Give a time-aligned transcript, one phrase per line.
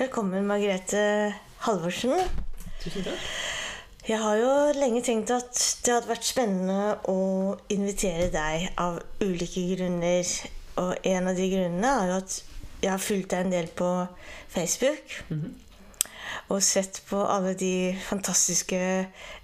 [0.00, 2.14] Velkommen, Margrethe Halvorsen.
[2.80, 3.24] Tusen takk.
[4.08, 7.16] Jeg har jo lenge tenkt at det hadde vært spennende å
[7.68, 10.30] invitere deg av ulike grunner.
[10.80, 12.36] Og en av de grunnene er jo at
[12.80, 13.90] jeg har fulgt deg en del på
[14.54, 15.12] Facebook.
[16.48, 18.78] Og sett på alle de fantastiske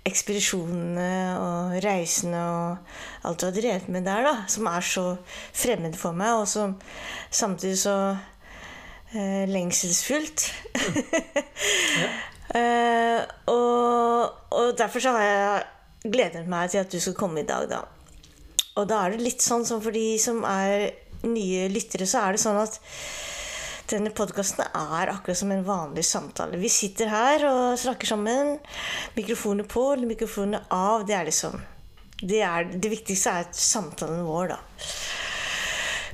[0.09, 4.48] ekspedisjonene og reisene og alt du har drevet med der, da.
[4.48, 5.04] Som er så
[5.52, 6.79] fremmed for meg, og som
[7.29, 7.98] samtidig så
[9.12, 10.50] lengselsfullt.
[12.56, 13.20] Eh,
[13.51, 17.66] og, og derfor så har jeg gledet meg til at du skal komme i dag,
[17.69, 17.80] da.
[18.79, 20.92] Og da er det litt sånn som for de som er
[21.27, 22.79] nye lyttere, så er det sånn at
[23.91, 26.59] denne podkasten er akkurat som en vanlig samtale.
[26.59, 28.57] Vi sitter her og snakker sammen.
[29.18, 31.07] Mikrofoner på eller mikrofoner av.
[31.07, 31.60] Det er liksom
[32.16, 34.59] Det, er, det viktigste er samtalen vår, da.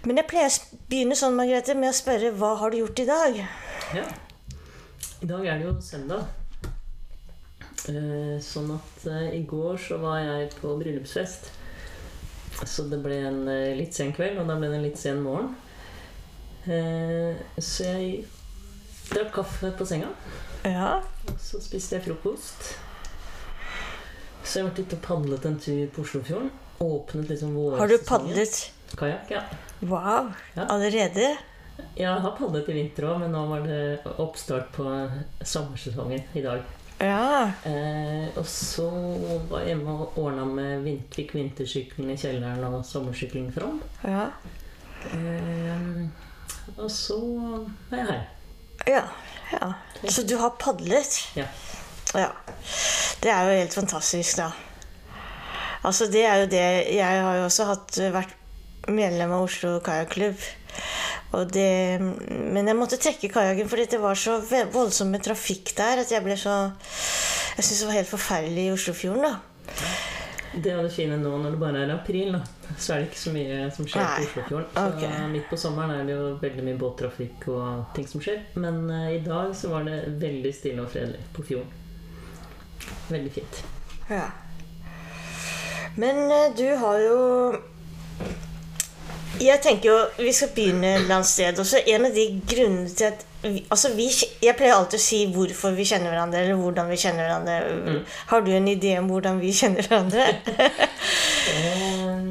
[0.03, 3.07] Men jeg pleier å begynne sånn, Margrethe, med å spørre hva har du gjort i
[3.07, 3.37] dag?
[3.95, 4.07] Ja.
[5.23, 6.27] I dag er det jo søndag.
[7.91, 11.53] Eh, sånn at eh, i går så var jeg på bryllupsfest.
[12.67, 15.23] Så det ble en eh, litt sen kveld, og da ble det en litt sen
[15.23, 15.55] morgen.
[16.63, 18.21] Så jeg
[19.09, 20.13] drakk kaffe på senga.
[20.63, 21.01] Ja.
[21.31, 22.69] Og så spiste jeg frokost.
[24.43, 26.53] Så jeg har vært ute og padlet en tur på Oslofjorden.
[26.83, 27.81] Åpnet liksom vårsesongen.
[27.83, 28.63] Har du padlet?
[28.99, 29.43] Kajakk, ja.
[29.81, 30.33] Wow.
[30.55, 30.67] Ja.
[30.69, 31.33] Allerede?
[31.97, 34.87] Jeg har padlet i vinter òg, men nå var det oppstart på
[35.41, 36.63] sommersesongen i dag.
[37.03, 37.51] Ja.
[37.67, 38.87] Eh, og så
[39.51, 43.81] var jeg hjemme og ordna med fikk vintersykkelen i kjelleren og sommersykling fram.
[44.07, 44.29] Ja.
[45.11, 46.05] Eh,
[46.77, 47.19] og så
[47.91, 48.23] er jeg her.
[48.87, 49.03] Ja.
[49.53, 49.73] ja.
[50.09, 51.19] Så du har padlet?
[51.39, 51.49] Ja.
[52.15, 52.29] Ja.
[53.23, 54.53] Det er jo helt fantastisk, da.
[55.83, 56.63] Altså, det er jo det
[56.95, 58.37] Jeg har jo også hatt, vært
[58.89, 60.41] medlem av Oslo Kajakklubb.
[61.33, 64.39] Men jeg måtte trekke kajakken fordi det var så
[64.73, 66.57] voldsom med trafikk der at jeg ble så
[67.57, 69.35] Jeg syntes det var helt forferdelig i Oslofjorden, da.
[70.53, 72.43] Det er det fine nå når det bare er april, da.
[72.77, 74.13] Så er det ikke så mye som skjer Nei.
[74.17, 74.69] på Oslofjorden.
[74.75, 75.27] Så okay.
[75.33, 78.41] midt på sommeren er det jo veldig mye båttrafikk og ting som skjer.
[78.61, 81.69] Men uh, i dag så var det veldig stille og fredelig på fjorden.
[83.13, 83.61] Veldig fint.
[84.11, 84.29] Ja.
[86.01, 87.19] Men uh, du har jo
[89.41, 91.61] Jeg tenker jo Vi skal begynne et eller annet sted.
[91.63, 94.07] Også en av de grunnene til at vi, altså vi,
[94.45, 98.03] Jeg pleier alltid å si hvorfor vi kjenner hverandre, eller hvordan vi kjenner hverandre.
[98.31, 100.29] Har du en idé om hvordan vi kjenner hverandre?
[101.43, 102.29] Eh,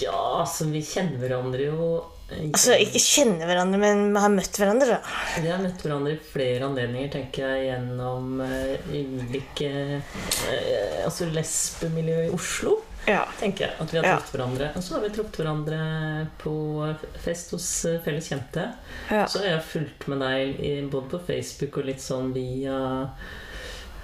[0.00, 1.88] ja, altså vi kjenner hverandre jo
[2.30, 5.16] eh, altså ikke kjenner hverandre, men har møtt hverandre, da.
[5.42, 12.30] Vi har møtt hverandre i flere anledninger, tenker jeg, gjennom uh, ulike uh, Altså lesbemiljøet
[12.30, 13.24] i Oslo, Ja.
[13.40, 13.74] tenker jeg.
[13.80, 14.70] At vi har truffet hverandre.
[14.76, 15.80] Og så har vi truffet hverandre
[16.42, 16.54] på
[17.24, 18.66] fest hos eh, felles kjente.
[19.10, 19.24] Ja.
[19.26, 22.78] Så har jeg fulgt med deg i, både på Facebook og litt sånn via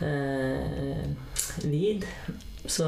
[0.00, 1.06] eh,
[1.64, 2.06] Vid.
[2.66, 2.86] Så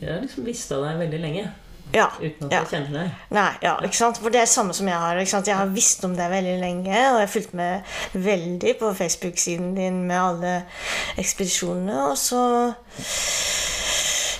[0.00, 1.48] jeg har liksom visst av deg veldig lenge.
[1.92, 2.06] ja.
[2.20, 2.58] Uten at Ja.
[2.64, 3.10] jeg kjenner deg.
[3.30, 4.18] Nei, ja, ikke sant?
[4.20, 5.16] For det er det samme som jeg har.
[5.16, 5.46] Ikke sant?
[5.46, 7.82] Jeg har visst om deg veldig lenge, og jeg har fulgt med
[8.14, 10.54] veldig på Facebook-siden din med alle
[11.16, 12.10] ekspedisjonene.
[12.10, 12.42] Og så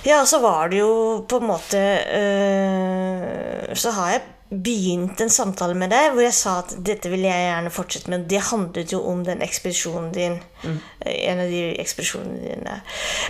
[0.09, 0.91] Ja, så var det jo
[1.29, 1.79] på en måte
[2.17, 7.21] øh, Så har jeg begynt en samtale med deg hvor jeg sa at dette vil
[7.21, 8.23] jeg gjerne fortsette med.
[8.31, 10.39] Det handlet jo om den ekspedisjonen din.
[11.05, 12.79] En av de ekspedisjonene dine.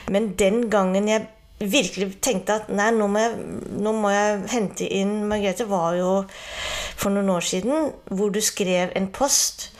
[0.08, 1.28] Men den gangen jeg
[1.60, 3.36] virkelig tenkte at nei, nå må, jeg,
[3.84, 6.14] nå må jeg hente inn Margrethe, var jo
[6.96, 9.74] for noen år siden, hvor du skrev en post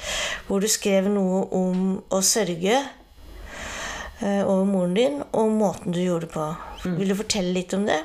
[0.50, 6.28] hvor du skrev noe om å sørge eh, over moren din, og måten du gjorde
[6.28, 6.50] det på.
[6.84, 8.00] Vil du fortelle litt om det?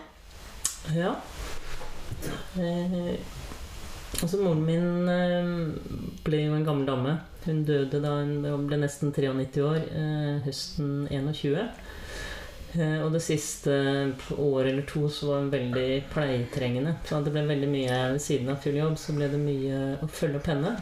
[0.94, 1.14] Ja.
[2.58, 3.14] Eh,
[4.20, 5.52] altså Moren min eh,
[6.26, 7.16] ble jo en gammel dame.
[7.44, 11.68] Hun døde da hun ble nesten 93 år, eh, høsten 21.
[12.74, 13.74] Eh, og det siste
[14.34, 16.96] året eller to så var hun veldig pleietrengende.
[17.06, 20.10] Så det ble veldig mye ved siden av full jobb, så ble det mye å
[20.10, 20.74] følge opp henne.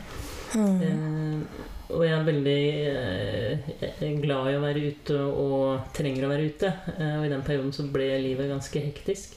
[0.57, 6.47] Eh, og jeg er veldig eh, glad i å være ute og trenger å være
[6.49, 6.71] ute.
[6.97, 9.37] Eh, og i den perioden så ble livet ganske hektisk.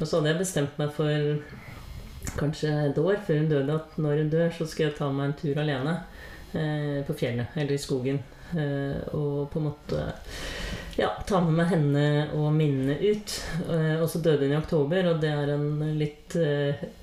[0.00, 4.22] Og så hadde jeg bestemt meg for kanskje et år før hun døde at når
[4.22, 5.94] hun dør, så skal jeg ta meg en tur alene
[6.56, 8.24] eh, på fjellet eller i skogen.
[8.46, 10.02] Og på en måte
[10.94, 12.02] ja, ta med meg henne
[12.38, 13.32] og minnene ut.
[13.98, 16.36] Og så døde hun i oktober, og det er en litt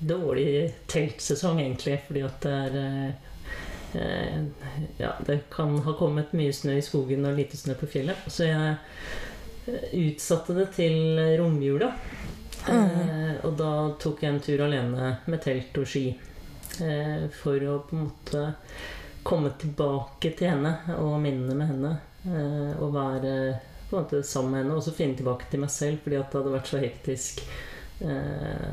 [0.00, 0.46] dårlig
[0.88, 3.12] teltsesong egentlig, fordi at det er
[4.98, 8.24] ja, det kan ha kommet mye snø i skogen og lite snø på fjellet.
[8.26, 8.74] Så jeg
[9.66, 11.92] eh, utsatte det til romjula.
[12.68, 16.06] Eh, og da tok jeg en tur alene med telt og ski
[16.80, 18.44] eh, for å på en måte
[19.24, 21.94] komme tilbake til henne og minnene med henne.
[22.24, 23.36] Eh, og være
[23.90, 26.30] på en måte sammen med henne, og så finne tilbake til meg selv, fordi at
[26.30, 27.42] det hadde vært så hektisk
[28.00, 28.70] eh,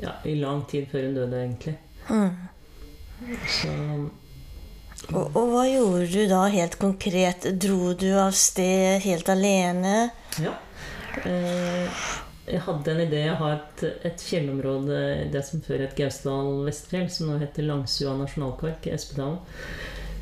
[0.00, 1.76] ja, i lang tid før hun døde, egentlig.
[2.08, 2.30] Mm.
[3.48, 3.74] Så
[5.14, 7.46] Og, og hva gjorde du da helt konkret?
[7.62, 10.08] Dro du av sted helt alene?
[10.42, 10.54] Ja.
[11.22, 12.06] Eh,
[12.46, 13.20] jeg hadde en idé.
[13.28, 14.98] Jeg har et, et fjellområde,
[15.32, 19.38] det som før het Gausdal Vestfjell, som nå heter Langsua nasjonalpark Espedalen.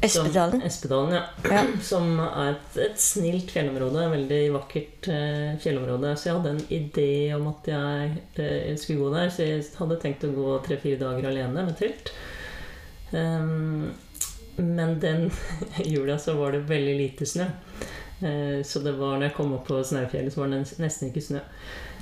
[0.05, 0.61] Espedalen.
[0.61, 1.17] Som- Espedalen?
[1.17, 1.25] Ja.
[1.49, 1.65] Ja.
[1.91, 4.05] Som er et, et snilt fjellområde.
[4.05, 6.13] et Veldig vakkert eh, fjellområde.
[6.21, 7.09] Så jeg hadde en idé
[7.39, 9.33] om at jeg eh, skulle gå der.
[9.33, 12.13] Så jeg hadde tenkt å gå tre-fire dager alene med telt.
[13.17, 13.87] Ehm,
[14.57, 15.31] men den
[15.85, 17.47] jula så var det veldig lite snø.
[18.21, 21.25] Eh, så det var når jeg kom opp på Snaufjellet, så var det nesten ikke
[21.25, 21.43] snø.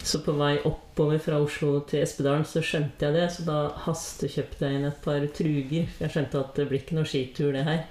[0.02, 4.66] Så på vei oppover fra Oslo til Espedalen så skjønte jeg det, så da hastekjøpte
[4.66, 5.90] jeg inn et par truger.
[6.02, 7.84] Jeg skjønte at det blir ikke noe skitur, det her.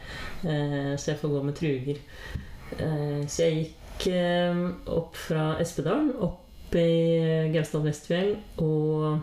[0.44, 2.02] Eh, så jeg får gå med truger.
[2.78, 3.78] Eh, så jeg gikk
[4.90, 8.32] opp fra Espedalen, opp i Gausdal Vestfjell,
[8.64, 9.20] og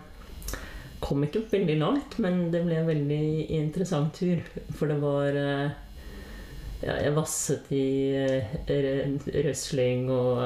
[1.00, 4.40] kom ikke veldig langt, men det ble en veldig interessant tur.
[4.78, 5.76] For det var eh,
[6.80, 7.84] ja, Jeg vasset i
[8.14, 8.56] eh,
[9.46, 10.42] røsling og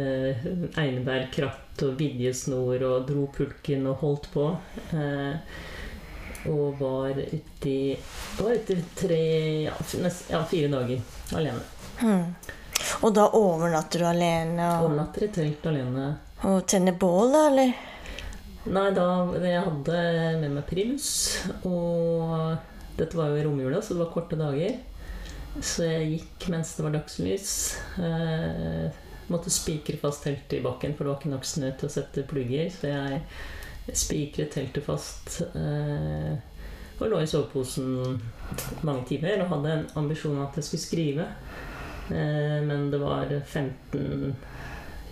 [0.00, 0.44] eh,
[0.80, 4.50] einebærkratt og vidjesnor og dro pulken og holdt på.
[4.96, 5.56] Eh,
[6.46, 7.96] og var ute i
[8.38, 9.22] var ute tre
[9.66, 11.00] ja, nest, ja, fire dager
[11.34, 11.64] alene.
[11.98, 12.30] Hmm.
[13.02, 16.06] Og da overnatter du alene og, Overnatter i telt alene.
[16.46, 17.72] og tenner bål, da, eller?
[18.66, 19.06] Nei, da
[19.38, 19.98] Jeg hadde
[20.42, 21.08] med meg primus,
[21.68, 22.56] og
[22.98, 24.78] dette var jo romjula, så det var korte dager.
[25.62, 27.52] Så jeg gikk mens det var dagslys.
[28.02, 31.94] Eh, måtte spikre fast teltet i bakken, for det var ikke nok snø til å
[31.94, 32.68] sette plugger.
[32.74, 33.22] Så jeg
[33.94, 36.34] spikret teltet fast eh,
[36.96, 38.20] og lå i soveposen
[38.88, 41.28] mange timer og hadde en ambisjon om at jeg skulle skrive.
[42.10, 43.30] Eh, men det var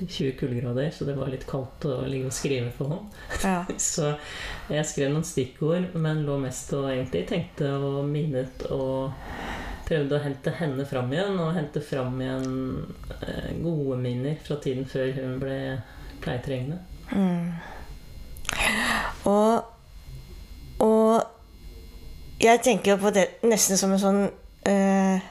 [0.01, 3.19] 15-20 kuldegrader, så det var litt kaldt å ligge og skrive for hånd.
[3.43, 3.61] Ja.
[3.91, 4.15] Så
[4.73, 9.13] jeg skrev noen stikkord, men lå mest og egentlig tenkte og minnet og
[9.85, 12.49] prøvde å hente henne fram igjen, og hente fram igjen
[13.21, 15.59] eh, gode minner fra tiden før hun ble
[16.25, 16.81] pleietrengende.
[17.13, 17.53] Mm.
[19.29, 19.65] Og,
[20.85, 24.23] og jeg tenker jo på det nesten som en sånn
[24.69, 25.31] eh,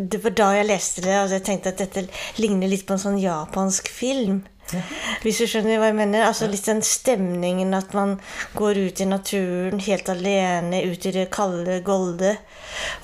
[0.00, 2.06] Det var da jeg leste det, og jeg tenkte at dette
[2.40, 4.40] ligner litt på en sånn japansk film.
[5.24, 6.24] Hvis du skjønner hva jeg mener?
[6.28, 8.16] Altså Litt den stemningen at man
[8.56, 12.36] går ut i naturen helt alene, ut i det kalde golde,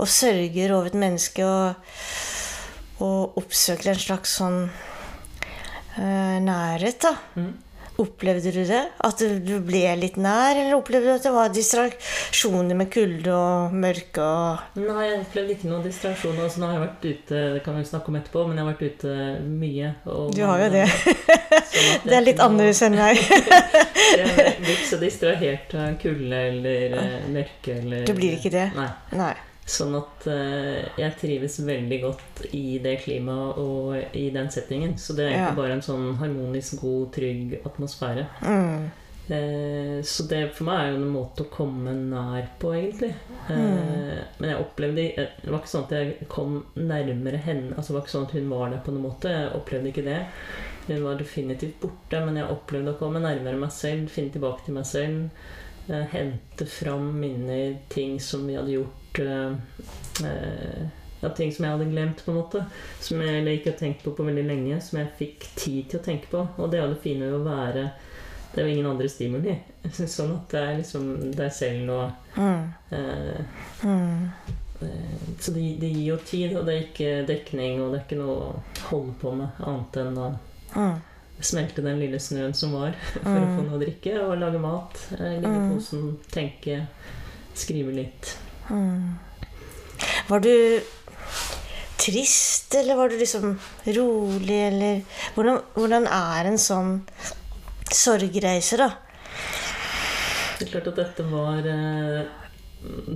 [0.00, 1.92] og sørger over et menneske og,
[3.04, 4.62] og oppsøker en slags sånn
[5.98, 7.16] eh, nærhet, da.
[7.36, 7.52] Mm.
[8.02, 8.80] Opplevde du det?
[9.08, 13.72] At du ble litt nær, eller opplevde du at det var distraksjoner med kulde og
[13.72, 16.42] mørke og Nei, jeg opplevde ikke noen distraksjoner.
[16.44, 18.72] Altså, nå har jeg vært ute det kan vi snakke om etterpå, men jeg har
[18.74, 19.16] vært ute
[19.64, 19.94] mye.
[20.36, 20.84] Du har jo det.
[21.72, 23.24] sånn Det er litt noe- annerledes enn meg.
[24.16, 28.68] Jeg blir ikke så distrahert av kulde eller eh, mørke eller Du blir ikke det?
[28.76, 28.90] Nei.
[29.16, 29.32] Nei.
[29.66, 34.92] Sånn at eh, jeg trives veldig godt i det klimaet og i den settingen.
[34.96, 35.56] Så det er egentlig Ja.
[35.58, 38.26] bare en sånn harmonisk, god, trygg atmosfære.
[38.46, 38.84] Mm.
[39.28, 43.12] Eh, så det for meg er jo en måte å komme nær på, egentlig.
[43.48, 44.22] Eh, Mm.
[44.38, 47.74] Men jeg opplevde eh, Det var ikke sånn at jeg kom nærmere henne.
[47.76, 49.28] Altså Det var ikke sånn at hun var der på noen måte.
[49.34, 50.26] Jeg opplevde ikke det.
[50.86, 54.74] Hun var definitivt borte, men jeg opplevde å komme nærmere meg selv, finne tilbake til
[54.74, 55.30] meg selv.
[55.88, 59.52] Eh, hente fram minner, ting som vi hadde gjort eh,
[60.24, 60.86] eh,
[61.22, 62.64] ja, Ting som jeg hadde glemt, på en måte.
[63.00, 64.80] Som jeg eller ikke har tenkt på på veldig lenge.
[64.84, 66.42] Som jeg fikk tid til å tenke på.
[66.58, 67.86] Og det er jo det fine ved å være
[68.54, 69.56] Det er jo ingen andre stimuli.
[69.92, 72.72] Sånn at det er liksom deg selv og Mm.
[72.92, 73.42] eh,
[73.82, 74.30] Mm.
[74.82, 78.04] eh, Så det, det gir jo tid, og det er ikke dekning, og det er
[78.06, 80.30] ikke noe å holde på med annet enn å
[80.76, 81.00] Mm.
[81.40, 82.92] smelte den lille snøen som var,
[83.22, 85.06] for å få noe å drikke, og lage mat.
[85.18, 85.74] eh, Ligge i Mm.
[85.74, 86.86] posen, tenke,
[87.54, 88.36] skrive litt.
[88.70, 89.18] Mm.
[90.28, 90.54] Var du
[91.96, 95.02] trist, eller var du liksom rolig, eller
[95.34, 96.92] Hvordan, hvordan er en sånn
[97.92, 98.90] sorgreise, da?
[100.56, 102.28] Det er klart at dette var eh,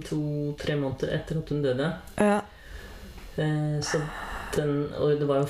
[0.04, 1.92] to-tre måneder etter at hun døde.
[2.21, 2.40] Ja.
[3.40, 4.02] Eh, så
[4.57, 5.49] den Og det var jo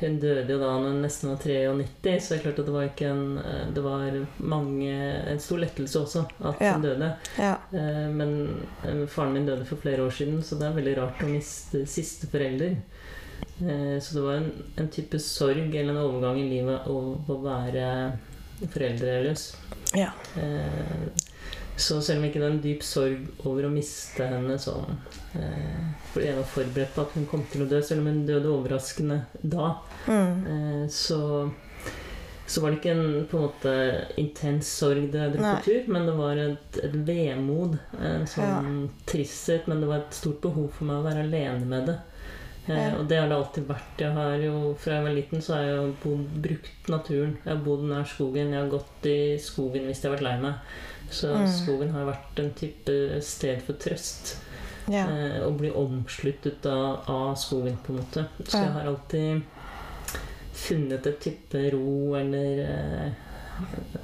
[0.00, 2.74] Hun døde jo da når hun nesten var 93, så det er klart at det
[2.74, 4.92] var ikke en eh, Det var mange
[5.32, 6.72] En stor lettelse også at Ja.
[6.74, 7.10] hun døde.
[7.38, 7.54] ja.
[7.72, 8.32] Eh, Men
[8.84, 11.84] eh, faren min døde for flere år siden, så det er veldig rart å miste
[11.86, 12.76] siste forelder.
[13.60, 17.38] Eh, Så det var en, en type sorg eller en overgang i livet å, å
[17.44, 17.86] være
[18.72, 19.52] foreldreløs.
[19.94, 20.10] Ja.
[21.78, 24.96] Eh, Så selv om ikke det var en dyp sorg over å miste henne sånn
[25.38, 28.26] eh, Fordi jeg var forberedt på at hun kom til å dø, selv om hun
[28.26, 29.76] døde overraskende da,
[30.08, 30.46] Mm.
[30.46, 31.50] eh, så
[32.48, 33.72] så var det ikke en på en måte
[34.16, 37.74] intens sorg det dro på tur, men det var et, et vemod.
[38.00, 41.86] En sånn tristhet, men det var et stort behov for meg å være alene med
[41.90, 41.98] det.
[42.68, 44.02] Eh, og det har det alltid vært.
[44.02, 47.38] Jeg har jo, Fra jeg var liten, så har jeg bodd, brukt naturen.
[47.44, 48.52] Jeg har bodd nær skogen.
[48.52, 50.54] Jeg har gått i skogen hvis jeg har vært lei meg.
[51.10, 51.46] Så Mm.
[51.48, 54.36] skogen har vært en type sted for trøst.
[54.88, 55.06] Ja.
[55.08, 58.26] Eh, å bli omsluttet av, av skogen, på en måte.
[58.44, 59.42] Så jeg har alltid
[60.52, 63.10] funnet et type ro eller eh,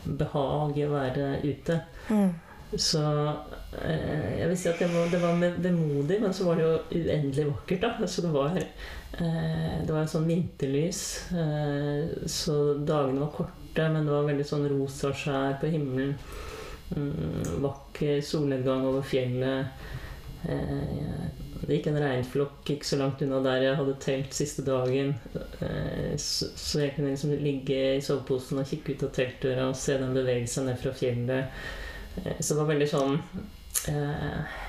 [0.05, 1.81] behag i å være ute.
[2.11, 2.35] Mm.
[2.77, 3.03] Så
[3.83, 7.01] eh, jeg vil si at det var, det var vemodig, men så var det jo
[7.01, 7.85] uendelig vakkert.
[8.01, 8.07] da.
[8.07, 11.03] Så det var, eh, det var en sånn vinterlys.
[11.33, 16.17] Eh, så dagene var korte, men det var veldig sånn rosa skjær på himmelen.
[16.95, 19.93] Mm, vakker solnedgang over fjellet.
[20.45, 25.15] Det gikk en regnflokk ikke så langt unna der jeg hadde telt siste dagen.
[26.21, 30.13] Så jeg kunne liksom ligge i soveposen og kikke ut av teltdøra og se den
[30.13, 31.65] bevege seg ned fra fjellet.
[32.17, 33.19] Eh, det var veldig sånn
[33.91, 34.61] eh,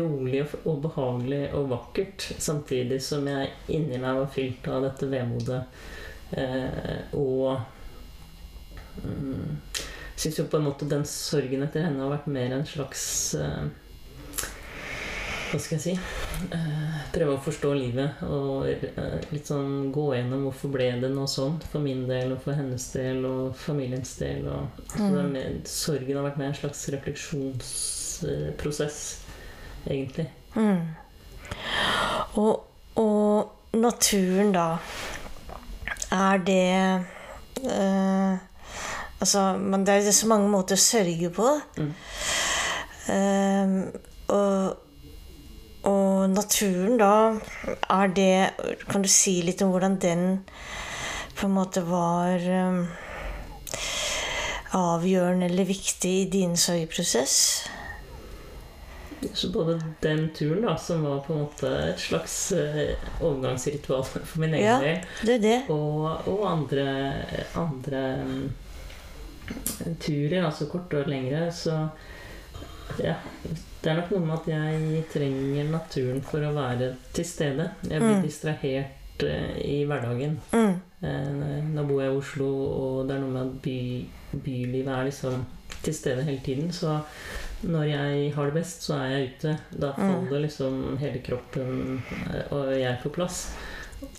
[0.00, 2.26] rolig og behagelig og vakkert.
[2.38, 5.62] Samtidig som jeg inni meg var fylt av dette vemodet.
[6.30, 7.60] Eh, og
[9.02, 9.60] mm,
[10.16, 13.04] syns jo på en måte den sorgen etter henne har vært mer en slags
[13.38, 13.70] eh,
[15.50, 15.92] Hva skal jeg si?
[16.54, 21.26] Eh, prøve å forstå livet og eh, litt sånn gå gjennom hvorfor ble det noe
[21.30, 24.46] sånn for min del og for hennes del og familiens del.
[24.46, 28.98] Og, så det er sorgen har vært med en slags refleksjonsprosess,
[29.88, 30.28] egentlig.
[30.54, 30.94] Mm.
[32.38, 32.54] Og,
[33.02, 34.78] og naturen, da
[36.10, 37.04] Er det
[37.64, 38.36] øh,
[39.20, 41.60] Altså, men det er så mange måter å sørge på.
[41.76, 41.92] Mm.
[43.12, 43.68] Eh,
[44.32, 44.76] og,
[45.88, 47.10] og naturen, da
[47.88, 48.50] Er det
[48.88, 50.24] Kan du si litt om hvordan den
[51.40, 52.82] på en måte var um,
[54.76, 57.36] avgjørende eller viktig i din sorgprosess?
[59.34, 64.40] Så både den turen, da, som var på en måte et slags eh, overgangsritual for
[64.40, 64.78] min egen Ja.
[64.80, 65.56] del, Det det.
[65.72, 66.86] og, og andre,
[67.56, 68.52] andre um,
[70.00, 71.88] turer, altså korte og lengre, så
[73.00, 73.14] ja.
[73.82, 77.70] Det er nok noe med at jeg trenger naturen for å være til stede.
[77.88, 78.22] Jeg blir Mm.
[78.26, 80.38] distrahert eh, i hverdagen.
[80.52, 80.74] Mm.
[81.02, 84.06] Eh, Nå bor jeg i Oslo, og det er noe med at by,
[84.44, 85.46] bylivet er liksom
[85.82, 86.70] til stede hele tiden.
[86.72, 87.00] Så
[87.64, 89.58] når jeg har det best, så er jeg ute.
[89.80, 90.26] Da Mm.
[90.26, 92.02] faller liksom hele kroppen
[92.34, 93.54] eh, og jeg på plass.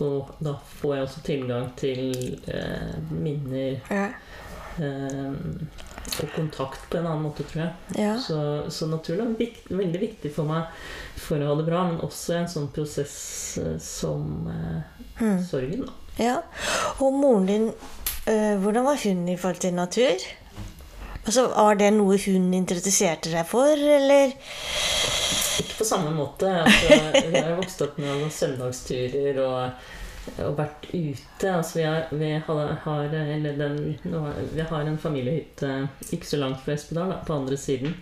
[0.00, 4.12] Og da får jeg også tilgang til eh, minner Ja.
[4.78, 5.32] Eh,
[6.22, 7.72] og kontakt på en annen måte, tror jeg.
[8.00, 8.14] ja.
[8.20, 8.38] Så,
[8.74, 10.64] så naturen er vikt, veldig viktig for meg
[11.22, 14.82] for å ha det bra, men også en sånn prosess eh, som eh,
[15.22, 15.42] Mm.
[15.44, 15.82] sorgen.
[15.86, 15.92] da.
[16.24, 16.36] Ja,
[17.04, 17.66] og moren din,
[18.26, 20.24] øh, hvordan var hun i forhold til natur?
[21.26, 24.32] Altså, Var det noe hun interesserte deg for, eller?
[25.62, 26.48] Ikke på samme måte.
[26.64, 29.84] Altså, vi har jo vokst opp med noen søndagsturer og,
[30.42, 31.50] og vært ute.
[31.50, 32.30] Altså, vi har, vi
[32.84, 33.80] har, den,
[34.52, 35.72] vi har en familiehytte
[36.14, 37.96] ikke så langt fra Espedal, da, på andre siden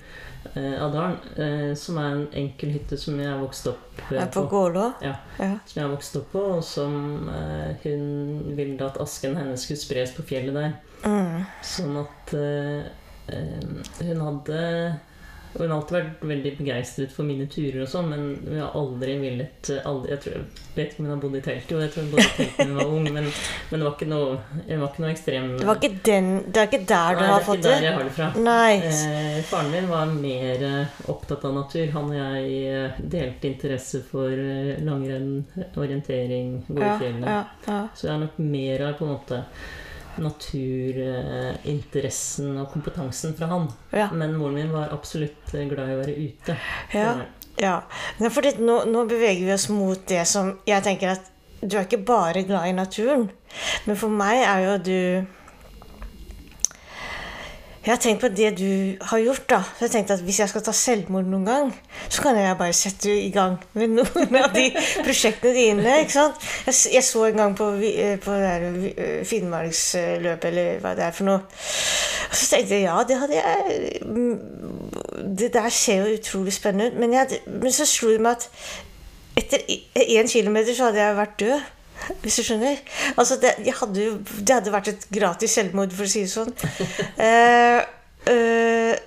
[0.53, 1.17] eh, av dalen.
[1.37, 4.87] Eh, som er en enkel hytte som jeg har vokst opp eh, Er på på.
[5.05, 5.17] Ja.
[5.39, 5.53] Ja.
[5.65, 9.81] Som jeg har vokst opp på, og som eh, hun ville at asken hennes skulle
[9.81, 10.77] spres på fjellet der.
[11.05, 11.47] Mm.
[11.65, 12.91] Sånn at eh,
[13.33, 13.71] eh,
[14.05, 14.65] hun hadde
[15.53, 19.17] Hun har alltid vært veldig begeistret for mine turer, og sånn, men vi har aldri
[19.19, 21.81] villet eh, aldri, jeg, tror, jeg vet ikke om hun har bodd i telt, jo,
[21.83, 23.27] jeg tror hun bodde i telt da hun var ung, men,
[23.71, 24.37] men det var ikke noe,
[24.71, 27.41] var ikke noe ekstrem Det var ikke den Det er ikke der du Nei, har
[27.41, 28.31] det Nei, det er ikke der jeg har det fra.
[28.47, 28.73] Nei.
[28.87, 31.93] Eh, faren min var mer eh, opptatt av natur.
[31.97, 34.49] Han og jeg eh, delte interesse for
[34.87, 35.31] langrenn,
[35.75, 37.83] orientering, gå i Ja, ja, ja.
[37.95, 39.45] Så jeg er nok mer av på en måte
[40.21, 43.65] naturinteressen og kompetansen fra han.
[43.97, 44.09] Ja.
[44.13, 46.53] Men moren min var absolutt eh, glad i å være ute.
[46.95, 47.11] ja.
[47.61, 47.77] ja.
[48.21, 51.25] Fordi nå, nå beveger vi oss mot det som Jeg tenker at
[51.61, 53.31] du er ikke bare glad i naturen.
[53.85, 55.01] Men for meg er jo du
[57.81, 59.45] Jeg har tenkt på det du har gjort.
[59.51, 59.63] da.
[59.63, 61.71] Så jeg har tenkt at Hvis jeg skal ta selvmord noen gang,
[62.09, 64.67] så kan jeg bare sette i gang med noen av de
[65.07, 65.95] prosjektene dine.
[66.01, 66.45] ikke sant?
[66.67, 71.31] Jeg, jeg så en gang på, eh, på eh, Finnmarksløpet, eller hva det er for
[71.31, 71.41] noe.
[72.31, 74.39] Og så tenkte jeg ja, det hadde jeg mm,
[75.41, 77.01] Det der ser jo utrolig spennende ut.
[77.01, 78.49] Men, jeg, men så slo det meg at
[79.41, 79.65] etter
[79.97, 81.69] én kilometer så hadde jeg vært død.
[82.23, 82.81] Hvis du skjønner?
[83.17, 86.33] Altså, det, jeg hadde, jo- det hadde vært et gratis selvmord, for å si det
[86.33, 86.53] sånn.
[87.21, 87.81] Uh,
[88.33, 89.07] uh,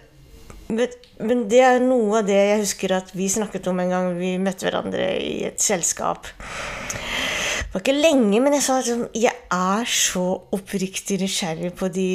[0.73, 4.05] Men, men det er noe av det jeg husker at vi snakket om en gang
[4.17, 6.25] vi møtte hverandre i et selskap.
[6.31, 10.23] Det var ikke lenge, men jeg sa at sånn, jeg er så
[10.55, 12.07] oppriktig nysgjerrig på de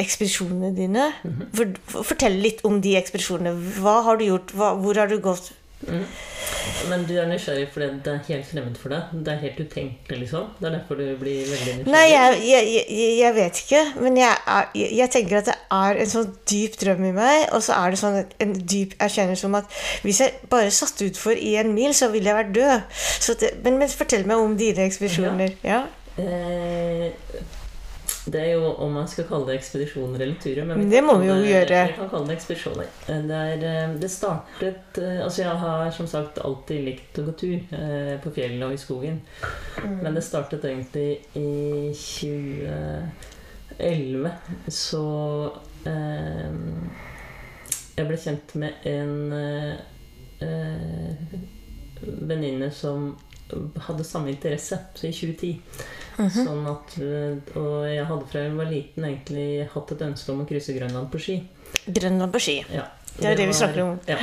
[0.00, 1.10] ekspedisjonene dine.
[1.56, 3.52] For, for, fortell litt om de ekspedisjonene.
[3.82, 4.52] Hva har du gjort?
[4.56, 5.50] Hva, hvor har du gått?
[6.86, 9.10] Men du er nysgjerrig fordi det er helt fremmed for deg?
[9.26, 10.46] Det er helt utenkelig, liksom?
[10.58, 11.92] Det er derfor du blir veldig nysgjerrig?
[11.92, 12.86] Nei, jeg, jeg,
[13.20, 13.82] jeg, vet ikke.
[14.00, 17.44] Men jeg, jeg, tenker at det er en sånn dyp drøm i meg.
[17.56, 21.36] Og så er det sånn en dyp erkjennelse om at hvis jeg bare satt utfor
[21.36, 23.04] i en mil, så ville jeg vært død.
[23.28, 25.58] Så det, men, men fortell meg om dine ekspedisjoner.
[25.66, 25.84] Ja.
[26.16, 27.12] Eh,
[28.26, 30.64] det er jo om man skal kalle det ekspedisjoner eller turer.
[30.66, 31.86] Men det må vi jo det- gjøre.
[31.86, 32.86] Vi kan kalle det ekspedisjoner.
[33.08, 37.24] Eh, Det, er, eh, det startet eh, Altså, jeg har som sagt alltid likt å
[37.28, 39.20] gå tur eh, på fjellene og i skogen.
[40.02, 41.92] Men det startet egentlig i
[43.78, 44.30] 2011.
[44.68, 45.04] Så
[45.86, 46.50] eh,
[47.96, 49.76] jeg ble kjent med en eh,
[52.26, 53.12] venninne som
[53.86, 55.54] hadde samme interesse, så i 2010.
[56.16, 60.44] Sånn at, eh, og jeg hadde fra jeg var liten egentlig hatt et ønske om
[60.44, 61.40] å krysse Grønland på ski.
[61.86, 62.60] Grønland på ski.
[62.72, 62.86] Ja.
[63.16, 63.98] Det er det vi snakker om.
[64.08, 64.18] Ja.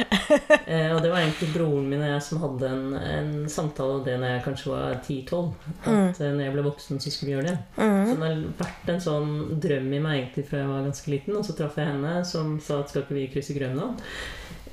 [0.68, 4.04] Eh, og det var egentlig broren min og jeg som hadde en, en samtale om
[4.06, 5.50] det når jeg kanskje var 10-12.
[5.82, 6.22] At mm.
[6.22, 7.58] når jeg ble voksen, så skulle vi gjøre det.
[7.78, 8.06] Mm.
[8.08, 9.34] Så det har vært en sånn
[9.66, 11.38] drøm i meg egentlig fra jeg var ganske liten.
[11.38, 14.02] Og så traff jeg henne som sa at skal ikke vi krysse Grønland?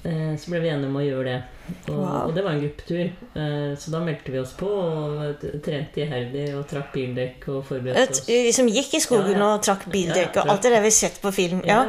[0.02, 1.40] Eh, så ble vi enige om å gjøre det.
[1.90, 2.28] Og, Wow.
[2.28, 3.10] og det var en gruppetur.
[3.36, 8.10] Eh, så da meldte vi oss på og trente iherdig og trakk bildekk og forberedte
[8.10, 8.24] oss.
[8.26, 9.54] vi gikk i skogen Ja, ja.
[9.54, 11.60] og trakk bildekk Ja, og alt det der vi har sett på film.
[11.64, 11.82] Ja.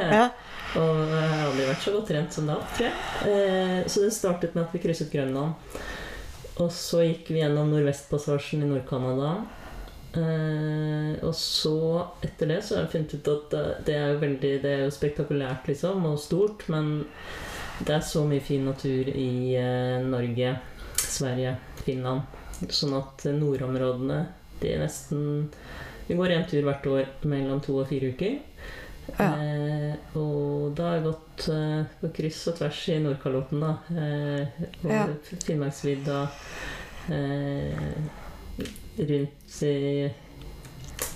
[0.75, 2.93] Og jeg har aldri vært så godt trent som da, tror jeg.
[3.31, 5.55] Eh, så det startet med at vi krysset Grønland.
[6.59, 9.33] Og så gikk vi gjennom Nordvestpassasjen i Nord-Canada.
[10.11, 14.17] Uh, og så, etter det, så har jeg funnet ut at det, det er jo
[14.19, 17.05] veldig Det er jo spektakulært, liksom, og stort, men
[17.85, 20.53] det er så mye fin natur i eh, Norge,
[21.01, 21.55] Sverige,
[21.85, 22.37] Finland.
[22.69, 24.19] Sånn at eh, nordområdene
[24.61, 25.47] det er nesten
[26.07, 28.39] Vi går en tur hvert år mellom to og fire uker.
[29.17, 29.27] Ja.
[29.33, 33.71] Eh, og da har jeg gått eh, på kryss og tvers i Nordkalotten, da.
[33.95, 35.05] Eh, og Ja.
[35.47, 36.19] Finnmarksvidda.
[37.09, 37.85] Eh,
[39.01, 40.11] rundt i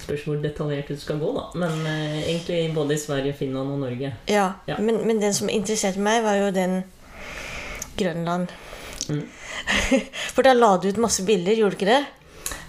[0.06, 1.46] Spørs hvor detaljert du skal gå, da.
[1.58, 4.14] Men eh, egentlig både i Sverige, Finland og Norge.
[4.30, 4.78] Ja, Ja.
[4.80, 6.84] Men, men den som interesserte meg, var jo den
[7.98, 8.52] Grønland.
[9.10, 9.24] Mm.
[10.36, 12.04] For da la du ut masse bilder, gjorde du ikke det?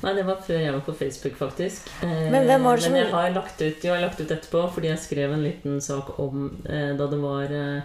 [0.03, 1.89] Nei, det var før jeg var på Facebook, faktisk.
[2.05, 4.31] Eh, Men hvem var det som- Men jeg har lagt ut, jeg har lagt ut
[4.31, 7.83] etterpå, fordi jeg skrev en liten sak om eh, da det var eh,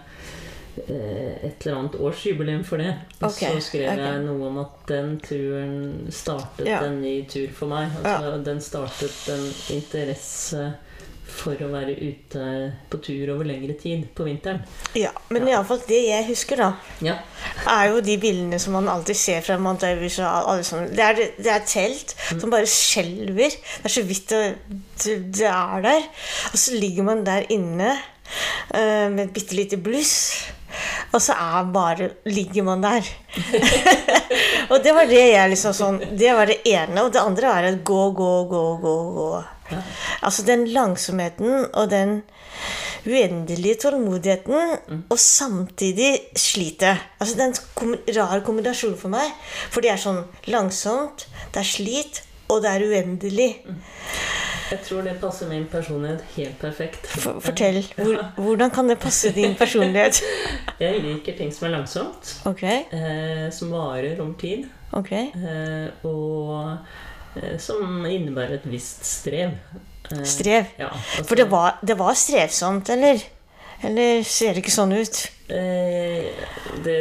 [0.76, 2.94] et eller annet årsjubileum for det.
[3.20, 4.06] Og okay, så skrev okay.
[4.06, 5.76] jeg noe om at den turen
[6.10, 6.80] startet Ja.
[6.86, 7.90] en ny tur for meg.
[8.04, 10.72] Altså, Den startet en interesse
[11.32, 12.42] for å være ute
[12.92, 14.60] på tur over lengre tid på vinteren.
[14.98, 17.16] Ja, Men iallfall det jeg husker, da, Ja.
[17.66, 20.90] er jo de bildene som man alltid ser fra sånne.
[20.90, 23.50] Det, er, det er telt som bare skjelver.
[23.50, 24.58] Det er så vidt det,
[25.04, 26.02] det, det er der.
[26.52, 27.96] Og så ligger man der inne
[28.74, 30.52] eh, med et bitte lite bluss.
[31.12, 33.08] Og så er bare ligger man der.
[34.72, 37.04] og det var det jeg liksom sånn Det var det ene.
[37.04, 39.32] Og det andre er at gå, gå, gå, gå, gå.
[40.22, 42.22] Altså den langsomheten og den
[43.06, 47.00] uendelige tålmodigheten, og samtidig slitet.
[47.18, 49.32] Altså det er en kom rar kombinasjon for meg.
[49.72, 50.22] For det er sånn
[50.52, 53.50] langsomt, det er slit, og det er uendelig.
[54.72, 57.06] Jeg tror det passer min personlighet helt perfekt.
[57.20, 57.82] For, fortell.
[57.98, 60.22] Hvor, hvordan kan det passe din personlighet?
[60.80, 62.82] Jeg liker ting som er langsomt, Okay.
[62.96, 64.64] eh, som varer om tid.
[64.96, 65.28] Okay.
[65.36, 66.78] Eh, og
[67.36, 69.54] eh, som innebærer et visst strev.
[70.12, 70.72] Eh, Strev.
[70.80, 73.20] Ja, altså, For det var, det var strevsomt, eller?
[73.84, 75.22] Eller ser det ikke sånn ut?
[75.50, 76.28] eh,
[76.84, 76.98] det,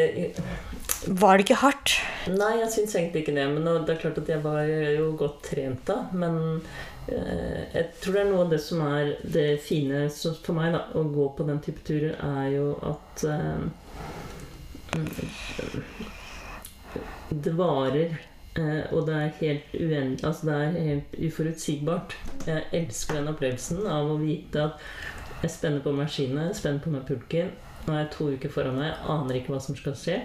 [1.07, 1.95] Var det ikke hardt?
[2.31, 3.47] Nei, jeg syns egentlig ikke det.
[3.53, 5.99] Men det er klart at jeg var jo godt trent da.
[6.13, 6.61] Men
[7.07, 11.03] jeg tror det er noe av det som er det fine for meg, da, å
[11.11, 13.61] gå på den type turer, er jo at eh,
[17.31, 18.19] det varer.
[18.59, 22.15] eh, og det er helt uendelig Altså det er helt uforutsigbart.
[22.47, 24.73] Jeg elsker den opplevelsen av å vite at
[25.41, 27.49] jeg spenner på maskinen, spenner på meg pulken.
[27.87, 30.19] Nå er jeg to uker foran meg, jeg aner ikke hva som skal skje.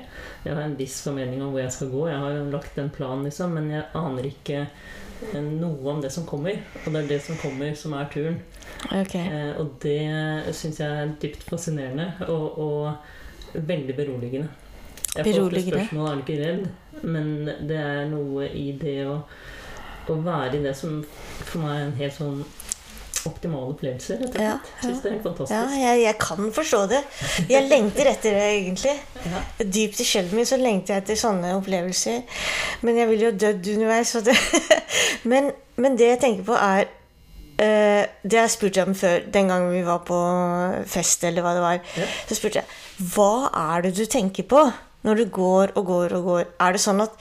[0.44, 3.24] Jeg har en viss formening om hvor jeg skal gå, jeg har lagt en plan,
[3.24, 5.05] liksom, men jeg aner ikke eh,
[5.42, 6.58] noe om det som kommer.
[6.84, 8.38] Og det er det som kommer, som er turen.
[8.90, 9.24] Okay.
[9.26, 14.48] Eh, og det syns jeg er dypt fascinerende og, og veldig beroligende.
[15.16, 16.66] Jeg får ofte spørsmål er du ikke redd,
[17.02, 17.28] men
[17.68, 19.16] det er noe i det å,
[20.12, 22.42] å være i det som for meg er en helt sånn
[23.28, 24.20] optimale opplevelser.
[24.26, 24.56] Jeg Ja.
[24.82, 25.54] Synes det er helt fantastisk.
[25.56, 27.00] Ja, jeg, jeg kan forstå det.
[27.50, 28.94] Jeg lengter etter det, egentlig.
[29.26, 29.42] Ja.
[29.64, 32.22] Dypt i sjelen min så lengter jeg etter sånne opplevelser.
[32.82, 34.12] Men jeg ville jo dødd underveis.
[34.26, 34.36] Det.
[35.30, 36.86] Men, men det jeg tenker på, er
[37.58, 40.18] eh, Det jeg spurte om før, den gangen vi var på
[40.86, 41.78] fest, eller hva det var.
[41.98, 42.06] Ja.
[42.28, 44.62] Så spurte jeg hva er det du tenker på
[45.06, 46.44] når du går og går og går.
[46.64, 47.12] Er det sånn at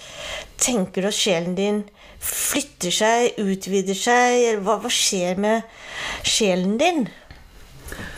[0.57, 1.81] Tenker du at sjelen din
[2.25, 4.61] flytter seg, utvider seg?
[4.65, 5.65] Hva, hva skjer med
[6.25, 7.05] sjelen din?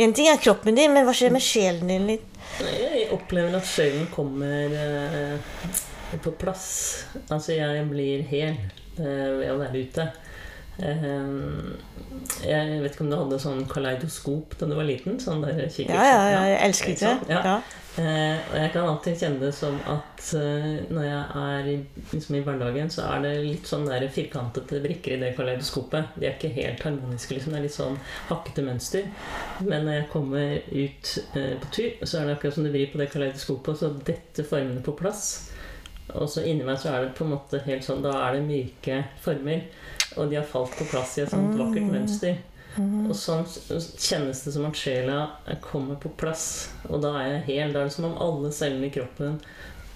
[0.02, 2.26] En ting er kroppen din, men hva skjer med sjelen din?
[2.63, 5.36] Jeg opplever at sjelen kommer eh,
[6.24, 6.70] på plass.
[7.28, 10.08] Altså, jeg blir hel eh, ved å være ute.
[10.78, 11.34] Eh,
[12.43, 15.19] jeg vet ikke om du hadde sånn kaleidoskop da du var liten?
[15.23, 15.95] Sånn der kikkert?
[15.95, 17.13] Ja, ja, ja, jeg elsket det.
[17.32, 17.41] Ja.
[17.52, 17.58] Ja.
[17.97, 21.76] Eh, og jeg kan alltid kjenne det som at eh, når jeg er i,
[22.12, 26.13] liksom i hverdagen, så er det litt sånn der firkantete brikker i det kaleidoskopet.
[26.13, 27.56] De er ikke helt harmoniske, liksom.
[27.56, 27.97] Det er litt sånn
[28.30, 29.10] hakkete mønster.
[29.63, 32.93] Men når jeg kommer ut eh, på tur, så er det akkurat som du vrir
[32.93, 35.28] på det kaleidoskopet, så detter formene på plass.
[36.13, 38.45] Og så inni meg så er det på en måte helt sånn Da er det
[38.45, 39.65] myke former.
[40.17, 42.38] Og de har falt på plass i et sånt vakkert mønster.
[42.77, 45.21] Og sånn kjennes det som at sjela
[45.63, 46.69] kommer på plass.
[46.89, 47.73] Og da er jeg hel.
[47.73, 49.39] Da er det som om alle cellene i kroppen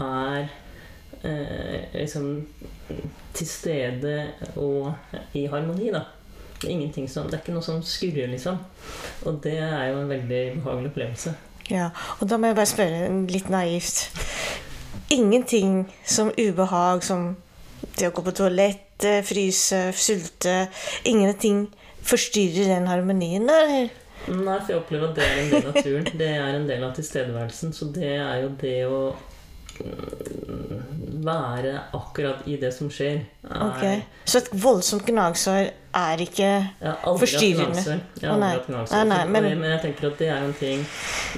[0.02, 0.50] er
[1.22, 2.32] eh, liksom
[3.38, 4.16] til stede
[4.60, 4.92] og
[5.38, 6.08] i harmoni, da.
[6.62, 8.60] Det er, ingenting som, det er ikke noe som skurrer, liksom.
[9.26, 11.34] Og det er jo en veldig behagelig opplevelse.
[11.72, 14.04] Ja, og da må jeg bare spørre litt naivt.
[15.14, 17.36] Ingenting som ubehag, som
[17.98, 20.68] det å gå på toalett, fryse, sulte
[21.10, 21.68] Ingenting
[22.06, 23.90] forstyrrer den harmonien, der.
[24.30, 26.08] Nei, for jeg opplever at det er en del av turen.
[26.18, 27.74] Det er en del av tilstedeværelsen.
[27.74, 29.00] Så det er jo det å
[29.82, 33.22] mm, være akkurat i det som skjer.
[33.50, 33.84] Er, Ok.
[34.30, 36.50] Så et voldsomt gnagsår er ikke
[37.20, 37.82] Forstyrrende.
[38.22, 39.06] Jeg har aldri hatt gnagsår.
[39.28, 40.86] Men- men jeg tenker at det er en ting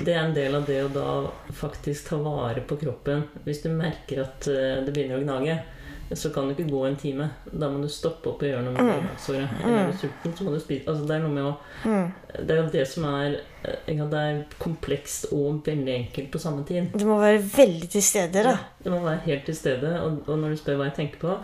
[0.03, 3.23] Det er en del av det å da faktisk ta vare på kroppen.
[3.45, 5.59] Hvis du merker at eh, det begynner å gnage,
[6.19, 7.29] så kan du ikke gå en time.
[7.51, 9.07] Da må du stoppe opp og gjøre noe med Mm.
[9.27, 9.45] det.
[9.63, 11.53] Eller er du sulten, så må du spise Altså, det er noe med å
[11.85, 12.11] mm.
[12.47, 13.35] Det er jo det som er
[13.85, 16.91] Det er komplekst og veldig enkelt på samme tid.
[16.97, 18.49] Du må være veldig til stede, da.
[18.49, 19.93] Ja, du må være helt til stede.
[20.01, 21.37] Og, og når du spør hva jeg tenker på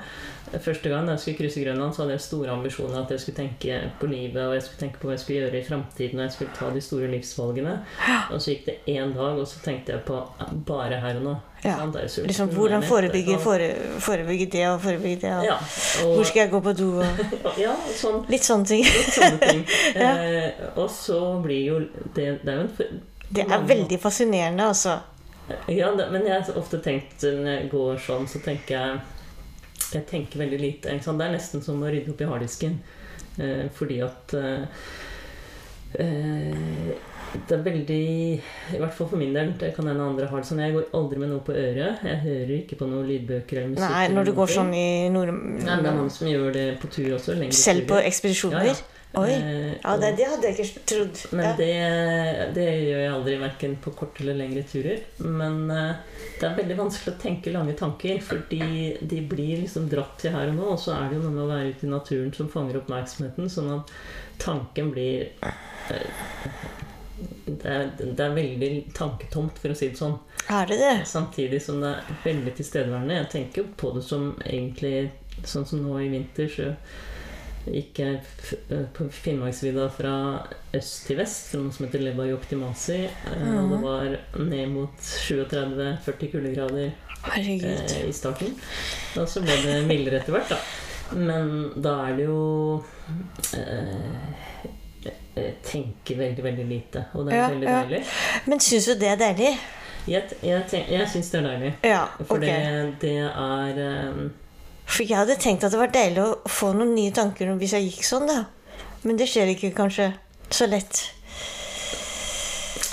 [0.58, 3.04] Første gang jeg skulle krysse Grønland, så hadde jeg store ambisjoner.
[3.04, 5.60] At jeg skulle tenke på livet og jeg skulle tenke på hva jeg skulle gjøre
[5.60, 6.20] i framtiden.
[6.20, 7.76] Og jeg skulle ta de store livsvalgene.
[8.32, 11.28] Og så gikk det én dag, og så tenkte jeg på eh, bare her og
[11.28, 11.36] nå.
[11.64, 11.76] Ja.
[12.08, 12.30] Sulten?
[12.32, 15.34] Liksom, hvordan forebygge, fore, forebygge det og forebygge det?
[15.38, 15.58] Og Ja,
[16.16, 16.90] Hvor skal jeg gå på do?
[17.04, 18.84] Og ja, sånn litt sånne ting.
[18.88, 19.64] litt sånne ting.
[20.00, 20.12] Ja.
[20.24, 21.80] eh, og så blir jo
[22.16, 25.00] det Det er jo en Det er veldig fascinerende, altså.
[25.68, 29.00] Ja, det, men jeg har ofte tenkt når jeg går sånn, så tenker jeg
[29.94, 30.96] Jeg tenker veldig lite.
[30.96, 32.80] Det er nesten som å rydde opp i harddisken.
[33.39, 34.84] Eh, fordi at eh,
[36.04, 36.92] eh,
[37.48, 38.00] Det er veldig
[38.74, 39.54] I hvert fall for min del.
[39.60, 40.62] Det kan hende andre har det sånn.
[40.65, 42.04] Jeg går aldri med noe på øret.
[42.06, 43.96] Jeg hører ikke på noen lydbøker eller musikk.
[43.96, 44.60] Nei, når du går ting.
[44.60, 45.34] sånn i nord...
[45.34, 47.38] Nei, Det er noen som gjør det på tur også.
[47.56, 48.72] Selv på ekspedisjoner?
[48.74, 49.32] Ja, Oi.
[49.34, 51.22] Eh, Ja, det, det hadde jeg ikke trodd.
[51.34, 51.54] men Ja.
[51.58, 55.00] det, det gjør jeg aldri, verken på korte eller lengre turer.
[55.26, 55.95] Men eh,
[56.39, 60.52] det er veldig vanskelig å tenke lange tanker, fordi de blir liksom dratt til her
[60.52, 60.67] og nå.
[60.76, 63.50] Og så er det jo noe med å være ute i naturen som fanger oppmerksomheten,
[63.50, 63.95] sånn at
[64.39, 65.98] tanken blir eh,
[67.50, 70.13] det er, det er veldig tanketomt, for å si det sånn.
[70.54, 70.93] Er det det?
[71.10, 73.17] Samtidig som det er veldig tilstedeværende.
[73.24, 75.10] Jeg tenker på det som egentlig
[75.48, 76.65] Sånn som nå i vinter, så
[77.73, 78.19] gikk jeg
[78.73, 80.13] eh, på Finnmarksvidda fra
[80.75, 82.99] øst til vest, fra noe som heter Leva Optimasi.
[83.05, 86.91] Eh, og det var ned mot 37-40 kuldegrader
[87.36, 88.55] eh, i starten.
[89.19, 90.60] Og så ble det mildere etter hvert, da.
[91.17, 92.84] Men da er det jo
[93.58, 94.36] eh,
[95.39, 97.05] Jeg tenker veldig, veldig lite.
[97.15, 97.79] Og det er Ja, veldig ja.
[97.84, 98.01] deilig.
[98.51, 99.53] Men syns du det er deilig?
[100.10, 101.71] Jeg, jeg, jeg syns det er deilig.
[101.86, 102.45] Ja, For ok.
[102.45, 104.21] det, det er eh,
[104.89, 107.88] For jeg hadde tenkt at det var deilig å få noen nye tanker hvis jeg
[107.91, 108.39] gikk sånn, da.
[109.06, 110.10] Men det skjer ikke kanskje
[110.52, 111.06] så lett.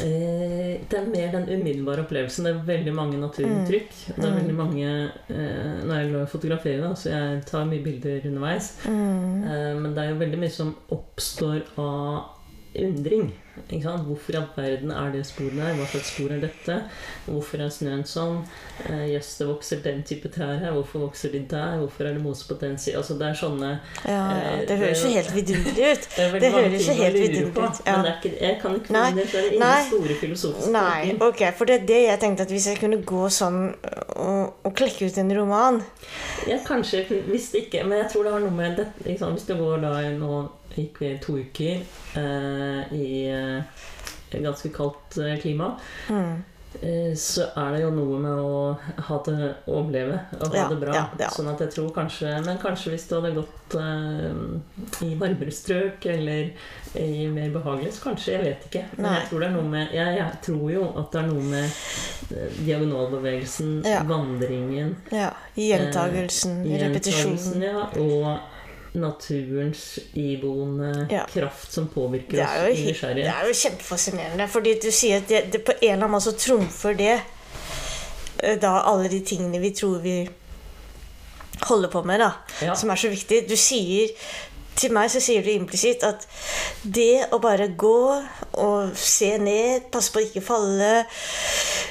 [0.05, 2.45] eh, Det er mer den umiddelbare opplevelsen.
[2.47, 3.91] Det er veldig mange naturinntrykk.
[4.17, 4.37] Det er Mm.
[4.41, 4.87] veldig mange
[5.31, 8.73] eh, Nå er jeg glad i å fotografere, da, så jeg tar mye bilder underveis.
[8.85, 9.45] Mm.
[9.45, 12.25] Eh, men det er jo veldig mye som oppstår av
[12.77, 13.33] undring.
[13.67, 15.75] Hvorfor i all verden er det sporet der?
[15.79, 16.77] Hva slags spor er dette?
[17.27, 18.43] Hvorfor er snøen sånn?
[18.87, 20.73] Eh, Jøss, det vokser den type trær her.
[20.77, 21.79] Hvorfor vokser de der?
[21.81, 22.99] Hvorfor er det mose på den siden?
[23.01, 23.71] Altså, det er sånne
[24.05, 26.09] Ja, Eh, det høres jo helt vidunderlig ut.
[26.17, 27.97] Det, Det høres jo helt vidunderlig ut, ja.
[27.97, 29.27] Men det er ikke, jeg kan ikke Nei, det.
[29.33, 29.83] Det nei.
[29.89, 33.29] store filosofiske Nei, ok, for det er det jeg tenkte at hvis jeg kunne gå
[33.33, 33.59] sånn
[34.17, 35.81] og, og klekke ut en roman
[36.49, 39.33] Ja, kanskje, hvis det ikke Men jeg tror det har noe med det liksom.
[39.37, 40.45] Hvis du går da nå
[40.77, 41.81] gikk vi to uker
[42.21, 45.73] eh, i eh, ganske kaldt eh, klima.
[46.11, 46.37] Mm.
[46.83, 48.57] Eh, så er det jo noe med å
[49.07, 49.37] ha det,
[49.73, 50.93] overleve og ha Ja, det bra.
[50.99, 51.29] ja, ja.
[51.33, 56.05] Sånn at jeg tror kanskje Men kanskje hvis du hadde gått eh, i varmere strøk
[56.13, 56.51] eller
[57.01, 58.33] i mer behagelig, så kanskje.
[58.37, 58.83] Jeg vet ikke.
[58.99, 59.15] Men Nei.
[59.21, 61.65] jeg tror det er noe med jeg, jeg tror jo at det er noe med
[62.37, 64.03] eh, diagonalbevegelsen, Ja.
[64.09, 64.93] vandringen.
[65.57, 67.63] Gjentagelsen, repetisjonen.
[67.63, 68.39] ja, og
[68.97, 71.25] naturens iboende Ja.
[71.31, 73.29] kraft som påvirker er, oss i nysgjerrighet.
[73.29, 76.31] det er jo kjempefascinerende, fordi du sier at det, det på en eller annen måte
[76.31, 77.15] så trumfer det
[78.43, 80.19] eh, da alle de tingene vi tror vi
[81.67, 82.31] holder på med, da,
[82.63, 82.75] Ja.
[82.75, 83.49] som er så viktig.
[83.49, 84.11] Du sier
[84.77, 86.27] til meg så sier du implisitt at
[86.85, 88.23] det å bare gå
[88.61, 91.07] og se ned, passe på å ikke falle,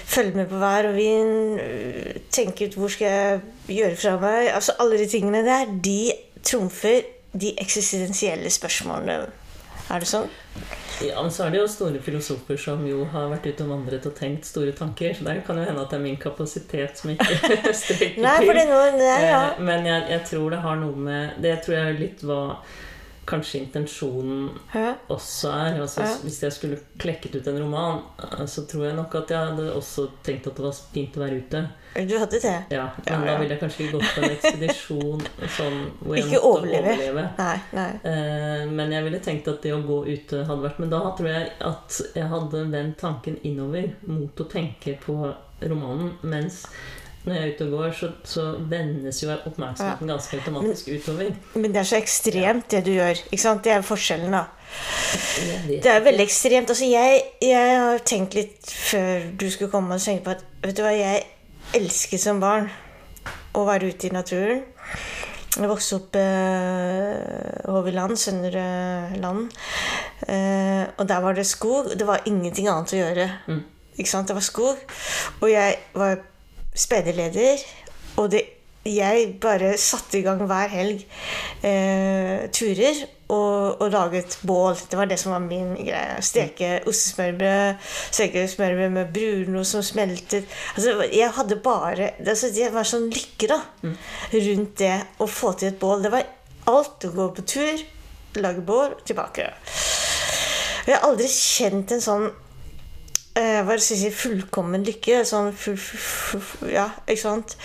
[0.06, 3.42] følge med på vær og vind, øh, tenke ut hvor skal jeg
[3.80, 6.14] gjøre fra meg altså Alle de tingene der, de
[6.46, 7.04] trumfer
[7.36, 9.26] de eksistensielle spørsmålene.
[9.92, 10.30] Er det sånn?
[11.04, 14.06] Ja, men så er det jo store filosofer som jo har vært ute og vandret
[14.08, 17.12] og tenkt store tanker, så der kan jo hende at det er min kapasitet som
[17.12, 19.42] ikke strekker Nei, for det noe Nei, ja.
[19.52, 22.56] Eh, Men jeg, jeg tror det har noe med Det tror jeg litt var
[23.26, 24.94] kanskje intensjonen ja.
[25.12, 25.80] også er.
[25.82, 29.50] Altså, Hvis jeg skulle klekket ut en roman, eh, så tror jeg nok at jeg
[29.50, 31.64] hadde også tenkt at det var fint å være ute.
[31.96, 32.56] Du hadde det?
[32.76, 35.22] Ja, Men Ja, da ville jeg kanskje gått på en ekspedisjon
[35.56, 36.96] sånn, hvor jeg Ikke måtte overleve.
[36.98, 37.24] overleve.
[37.38, 37.60] Nei.
[37.72, 37.92] nei.
[38.12, 41.30] Eh, Men jeg ville tenkt at det å gå ute hadde vært Men da tror
[41.32, 45.18] jeg at jeg hadde vendt tanken innover mot å tenke på
[45.64, 46.12] romanen.
[46.24, 46.66] Mens
[47.26, 51.32] når jeg er ute og går, så, så vendes jo oppmerksomheten ganske automatisk utover.
[51.56, 53.22] Men det er så ekstremt, det du gjør.
[53.32, 53.64] Ikke sant?
[53.66, 54.44] Det er forskjellen, da.
[55.68, 56.70] Det er veldig ekstremt.
[56.70, 60.80] Altså, jeg, jeg har tenkt litt før du skulle komme og tenke på at Vet
[60.80, 61.22] du hva, jeg
[61.78, 62.72] elsket som barn
[63.56, 64.64] å være ute i naturen.
[65.56, 68.66] Jeg vokste opp eh, Håviland, Søndre
[69.22, 69.54] Land.
[70.28, 71.94] Eh, og der var det skog.
[71.96, 73.28] Det var ingenting annet å gjøre.
[73.48, 73.62] Mm.
[73.96, 74.28] Ikke sant?
[74.28, 74.82] Det var skog.
[75.40, 76.18] Og jeg var
[76.76, 77.64] speiderleder.
[78.22, 78.44] Og det,
[78.86, 81.00] jeg bare satte i gang hver helg
[81.66, 83.00] eh, turer
[83.34, 84.78] og, og laget bål.
[84.92, 86.22] Det var det som var min greie.
[86.22, 90.46] Steke ostesmørbrød, steke smørbrød med brunost som smeltet.
[90.76, 93.60] Altså, jeg hadde bare altså, Det var sånn lykke da
[94.38, 96.06] rundt det å få til et bål.
[96.06, 96.30] Det var
[96.70, 97.86] alt å gå på tur,
[98.38, 99.50] lage bål, tilbake.
[100.86, 102.30] Jeg har aldri kjent en sånn
[103.36, 105.24] hva skal jeg si, fullkommen lykke.
[105.28, 107.58] Sånn full, full, full, Ja, ikke sant?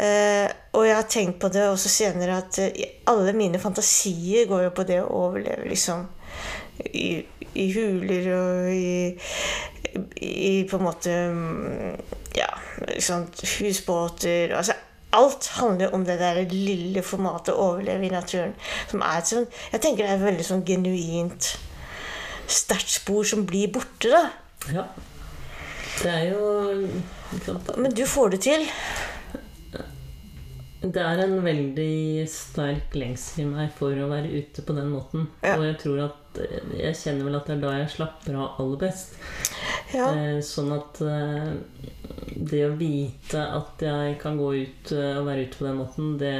[0.00, 4.68] Eh, og jeg har tenkt på det også senere at eh, alle mine fantasier går
[4.68, 6.06] jo på det å overleve, liksom.
[6.88, 7.20] I,
[7.54, 9.12] i huler og i,
[10.26, 12.00] i på en måte mm,
[12.34, 12.48] Ja,
[12.98, 14.74] sant, husbåter altså
[15.14, 18.56] Alt handler om det der lille formatet å overleve i naturen.
[18.90, 21.52] Som er et sånn, jeg tenker det er et veldig sånn genuint
[22.50, 24.24] sterkt spor som blir borte, da.
[24.72, 24.86] Ja.
[26.02, 26.88] Det er jo
[27.44, 28.66] sant, Men du får det til.
[30.84, 35.28] Det er en veldig sterk lengsel i meg for å være ute på den måten.
[35.44, 35.56] Ja.
[35.56, 36.20] Og jeg tror at
[36.74, 39.14] Jeg kjenner vel at det er da jeg slapper av aller best.
[39.94, 40.08] Ja.
[40.10, 41.52] Eh, sånn at eh,
[42.34, 46.10] det å vite at jeg kan gå ut eh, og være ute på den måten,
[46.20, 46.32] det,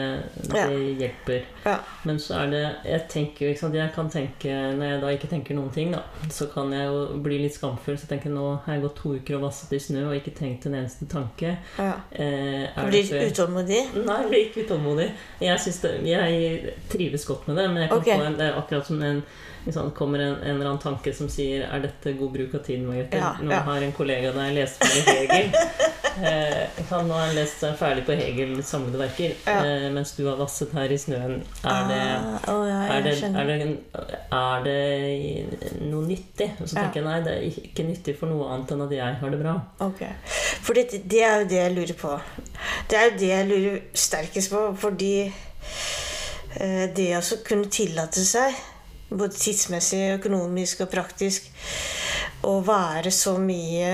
[0.48, 0.64] det Ja.
[0.70, 1.46] hjelper.
[1.64, 1.76] Ja.
[2.04, 5.30] Men så er det Jeg tenker ikke sant Jeg kan tenke Når jeg da ikke
[5.30, 7.96] tenker noen ting, da, så kan jeg jo bli litt skamfull.
[7.96, 10.34] Så jeg tenker nå har jeg gått to uker og vasset i snø og ikke
[10.36, 11.56] tenkt en eneste tanke.
[11.78, 11.94] ja.
[12.10, 13.80] Eh, er Blir du utålmodig.
[14.04, 15.08] Nei, jeg blir ikke utålmodig.
[15.40, 18.18] Jeg, det, jeg trives godt med det, men jeg kan okay.
[18.18, 19.22] få en, det er akkurat som en
[19.64, 22.86] liksom, kommer en, en eller annen tanke som sier Er dette god bruk av tiden,
[22.88, 23.20] Margrethe?
[23.20, 23.62] Ja, Nå ja.
[23.66, 28.14] har en kollega der lest for ferdig Hegel han, Nå har lest seg ferdig på
[28.16, 29.56] Hegel samlede verker, Ja.
[29.64, 31.40] eh, mens du har vasset her i snøen.
[31.64, 33.56] Er det ah, oh ja, er det, er, det,
[34.30, 36.50] er det noe nyttig?
[36.60, 36.90] Og så Ja.
[36.94, 39.56] jeg nei, det er ikke nyttig for noe annet enn at jeg har det bra.
[39.80, 40.04] Ok.
[40.62, 42.14] For det, det er jo det jeg lurer på.
[42.88, 45.14] Det er jo det jeg lurer sterkest på, fordi
[46.60, 48.54] eh, det å kunne tillate seg,
[49.10, 51.50] både tidsmessig, økonomisk og praktisk,
[52.44, 53.92] å være så mye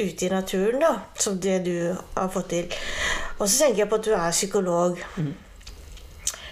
[0.00, 1.76] ute i naturen, da, som det du
[2.16, 2.74] har fått til.
[3.38, 5.00] Og så tenker jeg på at du er psykolog.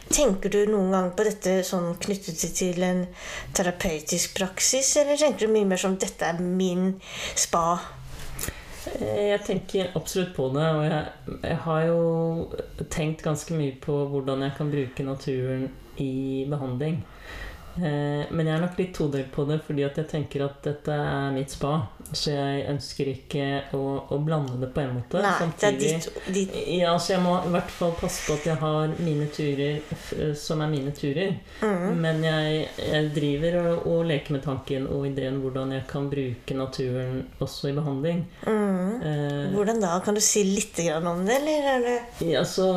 [0.08, 3.02] Tenker du noen gang på dette sånn knyttet til en
[3.56, 6.94] terapeutisk praksis, eller tenker du mye mer som dette er min
[7.36, 7.78] spa?
[8.94, 13.98] Eh, Jeg tenker absolutt på det, og jeg, jeg har jo tenkt ganske mye på
[14.14, 15.68] hvordan jeg kan bruke naturen
[16.00, 17.02] i behandling.
[17.78, 20.94] Eh, men jeg er nok litt todelt på det, fordi at jeg tenker at dette
[20.94, 21.76] er mitt spa.
[22.08, 23.82] Så jeg ønsker ikke å,
[24.14, 25.20] å blande det på en måte.
[25.20, 28.46] Nei, det er ditt, ditt Ja, så jeg må i hvert fall passe på at
[28.48, 31.34] jeg har mine turer som er mine turer.
[31.60, 36.08] mm, Men jeg, jeg driver og, og leker med tanken og ideen hvordan jeg kan
[36.10, 38.24] bruke naturen også i behandling.
[38.46, 38.88] mm.
[38.98, 39.98] Eh, Hvordan da?
[40.04, 42.68] Kan du si litt om det, eller er ja, så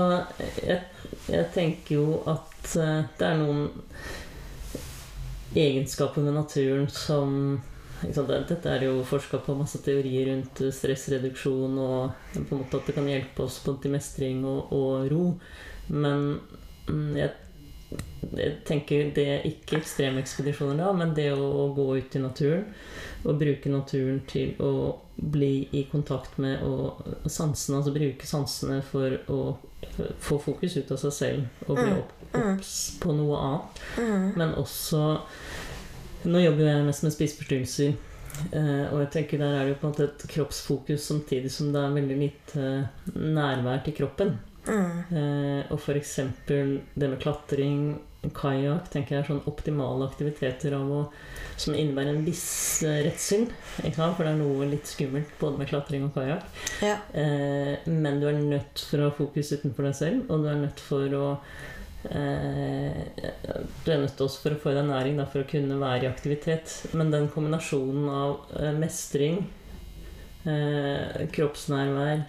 [0.65, 0.81] jeg,
[1.29, 3.65] jeg tenker jo at eh, det er noen
[5.55, 7.61] egenskaper med naturen som
[8.01, 12.95] Dette er jo forska på masse teorier rundt stressreduksjon og på en måte at det
[12.97, 15.25] kan hjelpe oss på til mestring og, og ro.
[15.93, 16.39] Men
[16.87, 17.29] mm, jeg,
[18.39, 22.65] jeg tenker det er ikke ekstremekspedisjoner da, men det å, å gå ut i naturen
[23.21, 24.73] og bruke naturen til å
[25.21, 29.41] bli i kontakt med og sansene, altså bruke sansene for å
[30.17, 32.20] få fokus ut av seg selv og bli Mm, opp.
[32.39, 33.81] Obs på noe annet.
[33.97, 35.01] mm, Men også
[36.21, 37.95] Nå jobber jeg mest med spiseforstyrrelser.
[38.53, 41.71] Uh, og jeg tenker der er det jo på en måte et kroppsfokus samtidig som
[41.73, 42.69] det er veldig lite
[43.17, 44.37] nærvær til kroppen.
[44.67, 46.19] mm, Uh, og f.eks.
[46.47, 47.99] det med klatring,
[48.37, 50.99] kajakk, tenker jeg er sånn optimale aktiviteter av å,
[51.57, 53.47] som innebærer en viss redsel.
[53.81, 56.45] For det er noe litt skummelt både med klatring og kajakk.
[56.85, 56.99] ja.
[57.89, 60.85] Men du er nødt for å ha fokus utenfor deg selv, og du er nødt
[60.85, 61.25] for å
[62.09, 63.01] eh,
[63.85, 66.73] til også for å få deg næring da, for å kunne være i aktivitet.
[66.97, 69.41] Men den kombinasjonen av eh, mestring,
[70.45, 72.23] eh, kroppsnærvær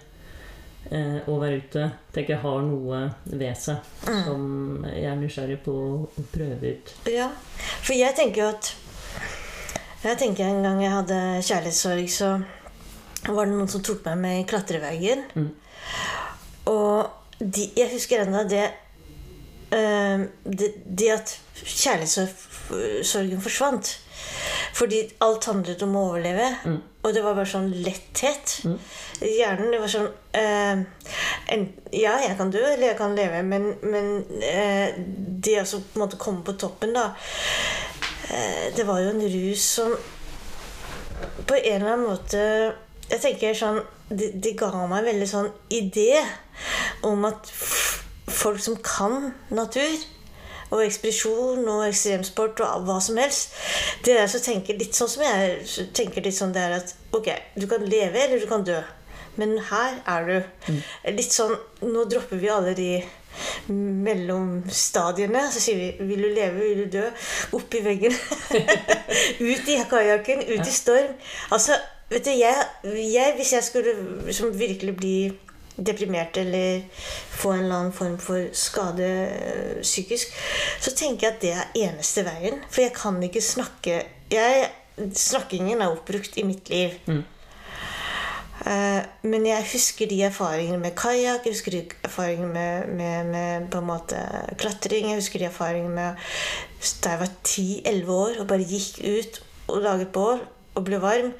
[0.91, 4.23] eh, og være ute, tenker jeg har noe ved seg Mm.
[4.25, 6.89] som jeg er nysgjerrig på å, å prøve ut.
[7.07, 7.29] Ja,
[7.81, 8.73] for jeg tenker jo at
[10.03, 12.33] Jeg tenker En gang jeg hadde kjærlighetssorg, så
[13.31, 15.21] var det noen som tok meg med i klatreveggen.
[15.31, 15.45] Mm.
[16.67, 17.07] Og
[17.39, 18.65] de, jeg husker ennå det,
[19.73, 23.99] det Det at kjærlighetssorgen forsvant.
[24.73, 26.47] Fordi alt handlet om å overleve.
[26.65, 26.79] Mm.
[27.03, 28.55] Og det var bare sånn letthet.
[28.67, 28.77] Mm.
[29.23, 30.09] Hjernen det var sånn
[30.39, 30.83] eh,
[31.53, 34.09] en, Ja, jeg kan dø, eller jeg kan leve, men, men
[34.43, 37.11] eh, det å så på en måte komme på toppen, da
[38.31, 39.93] eh, Det var jo en rus som
[41.47, 42.39] på en eller annen måte
[43.11, 43.77] Jeg tenker sånn
[44.09, 46.23] Det, det ga meg en veldig sånn idé
[47.07, 47.51] om at
[48.33, 50.03] folk som kan natur
[50.73, 53.53] og ekspedisjon og ekstremsport og hva som helst.
[54.05, 57.29] Det er som tenker litt sånn som jeg tenker litt sånn det er at ok,
[57.59, 58.79] du kan leve eller du kan dø.
[59.37, 60.73] Men her er du.
[61.09, 62.89] Litt sånn Nå dropper vi alle de
[63.73, 65.47] mellomstadiene.
[65.51, 67.07] Så sier vi vil du leve, vil du dø?
[67.57, 68.13] Opp i veggen.
[69.49, 71.15] ut i kajakken, ut i storm.
[71.55, 71.79] Altså,
[72.11, 73.95] vet du, jeg, jeg Hvis jeg skulle
[74.27, 75.15] liksom virkelig bli
[75.77, 76.83] deprimert eller
[77.33, 80.33] få en eller annen form for skade øh, psykisk,
[80.79, 82.61] så tenker jeg at det er eneste veien.
[82.69, 84.71] For jeg kan ikke snakke jeg,
[85.17, 86.91] Snakkingen er oppbrukt i mitt liv.
[87.09, 87.23] Mm.
[88.63, 93.65] Uh, men jeg husker de erfaringene med kajakk, jeg husker de erfaringene med, med, med
[93.73, 94.19] på en måte
[94.61, 95.09] klatring.
[95.09, 96.15] Jeg husker de erfaringene med
[97.03, 100.43] da jeg var 10-11 år og bare gikk ut og laget bål
[100.75, 101.33] og ble varm.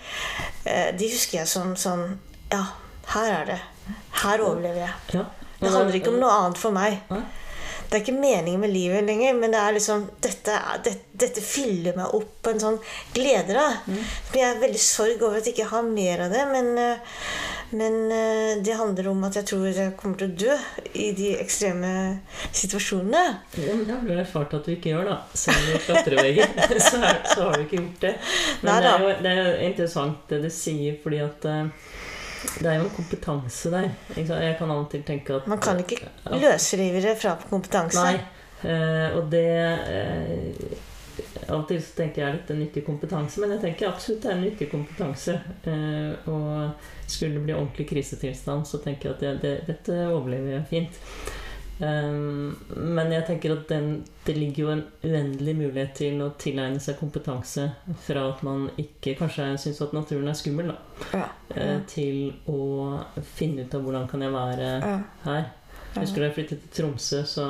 [0.65, 2.17] Uh, de husker jeg som sånn
[2.51, 2.65] Ja,
[3.13, 3.61] her er det.
[4.23, 4.93] Her overlever jeg.
[5.19, 5.23] Ja.
[5.59, 6.99] Det handler ikke om noe annet for meg.
[7.11, 7.23] Nei.
[7.93, 11.93] Det er ikke meningen med livet lenger, men det er liksom dette, det, dette fyller
[11.93, 12.79] meg opp på en sånn
[13.13, 13.53] glede.
[13.53, 13.67] da.
[13.85, 17.19] Men Jeg er veldig sorg over at jeg ikke har mer av det, men, øh,
[17.77, 20.57] men øh, det handler om at jeg tror jeg kommer til å dø
[21.05, 21.93] i de ekstreme
[22.49, 23.23] situasjonene.
[23.61, 25.19] Ja, men det har du erfart at du ikke gjør, da.
[25.37, 26.97] Selv om du klatrer veggen, så,
[27.29, 28.15] så har du ikke gjort det.
[28.63, 31.91] Men Nei det er, jo, det er jo interessant det du sier, fordi at eh,
[32.59, 33.89] det er jo en kompetanse der.
[34.15, 35.99] Jeg kan av og til tenke at Man kan ikke
[36.31, 38.03] løsrive det fra kompetanse.
[38.03, 38.17] Nei.
[38.69, 40.81] eh, og det eh,
[41.43, 44.23] Av og til så tenker jeg litt det er nyttig kompetanse, men jeg tenker absolutt
[44.23, 45.35] det er en nyttig kompetanse.
[45.69, 50.55] Eh, og skulle det bli ordentlig krisetilstand, så tenker jeg at det, det, dette overlever
[50.55, 51.01] jeg fint.
[51.83, 52.55] Um,
[52.95, 53.87] men jeg tenker at den,
[54.27, 57.65] det ligger jo en uendelig mulighet til å tilegne seg kompetanse
[58.05, 60.77] fra at man ikke kanskje syns at naturen er skummel, da,
[61.17, 61.25] Ja.
[61.55, 63.03] eh, til å
[63.35, 64.99] finne ut av hvordan kan jeg være Ja.
[65.25, 65.49] her.
[65.95, 67.49] Jeg husker da jeg flyttet til Tromsø, så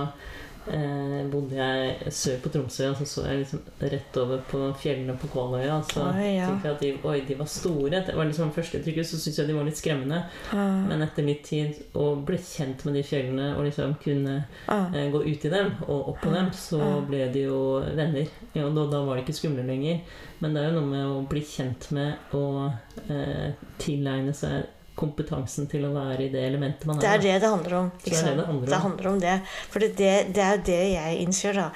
[0.71, 3.61] eh, bodde jeg sør på Tromsø, og så så jeg liksom
[3.93, 5.77] rett over på fjellene på Kvaløya.
[5.77, 6.49] Og så Oi, ja.
[6.49, 8.03] tenkte jeg at de, oi, de var store.
[8.07, 10.21] Det var liksom Førsteinntrykket så syntes jeg de var litt skremmende.
[10.51, 10.83] Ah.
[10.89, 14.93] Men etter litt tid å bli kjent med de fjellene og liksom kunne ah.
[14.93, 16.99] eh, gå ut i dem og opp på dem, så ah.
[17.07, 17.63] ble de jo
[17.95, 18.29] venner.
[18.53, 20.03] Ja, og da, da var de ikke skumle lenger.
[20.43, 24.67] Men det er jo noe med å bli kjent med og eh, tilegne seg
[24.99, 27.87] kompetansen til å være i det elementet man Det er det det handler om.
[28.03, 28.69] Det er det det handler om.
[28.69, 29.37] Det handler om det.
[29.73, 31.69] For det, det, er jo det jeg innser, da.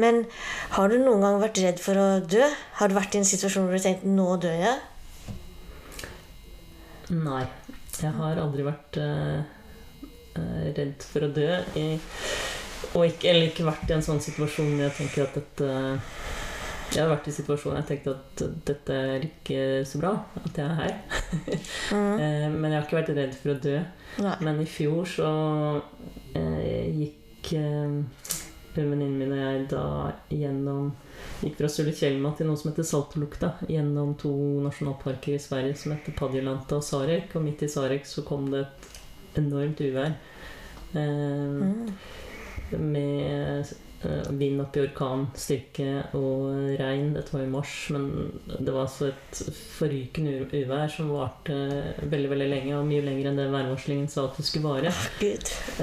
[0.00, 0.24] Men
[0.74, 2.48] har du noen gang vært redd for å dø?
[2.80, 4.82] Har du vært i en situasjon hvor du har tenkt 'nå dør jeg'?
[7.14, 7.44] Nei.
[8.00, 9.44] Jeg har aldri vært eh,
[10.74, 11.50] redd for å dø.
[11.78, 11.86] I,
[12.94, 15.68] og ikke, eller ikke vært i en sånn situasjon hvor jeg tenker at dette
[16.92, 20.12] Jeg har vært i situasjonen jeg tenkte at dette er ikke så bra
[20.44, 20.94] at jeg er her.
[21.94, 22.18] Mm.
[22.18, 23.74] Eh, men jeg har ikke vært redd for å dø.
[24.24, 24.34] Nei.
[24.46, 25.28] Men i fjor så
[26.38, 27.96] eh, gikk eh,
[28.74, 29.84] venninnen min og jeg da
[30.32, 30.92] gjennom
[31.44, 34.32] Gikk fra Sulitjelma til noe som heter Saltolukta, gjennom to
[34.64, 37.34] nasjonalparker i Sverige som heter Padjelanta og Sarek.
[37.36, 40.14] Og midt i Sarek så kom det et enormt uvær.
[40.94, 41.90] Eh, Mm.
[42.80, 43.66] med
[44.38, 45.88] vind opp i orkanstyrke
[46.18, 47.12] og regn.
[47.16, 48.08] Dette var i mars, men
[48.58, 49.42] det var altså et
[49.74, 51.56] forrykende uvær som varte
[52.02, 54.92] veldig veldig lenge, og mye lenger enn det værvarslingen sa at det skulle vare.
[54.94, 55.24] Oh,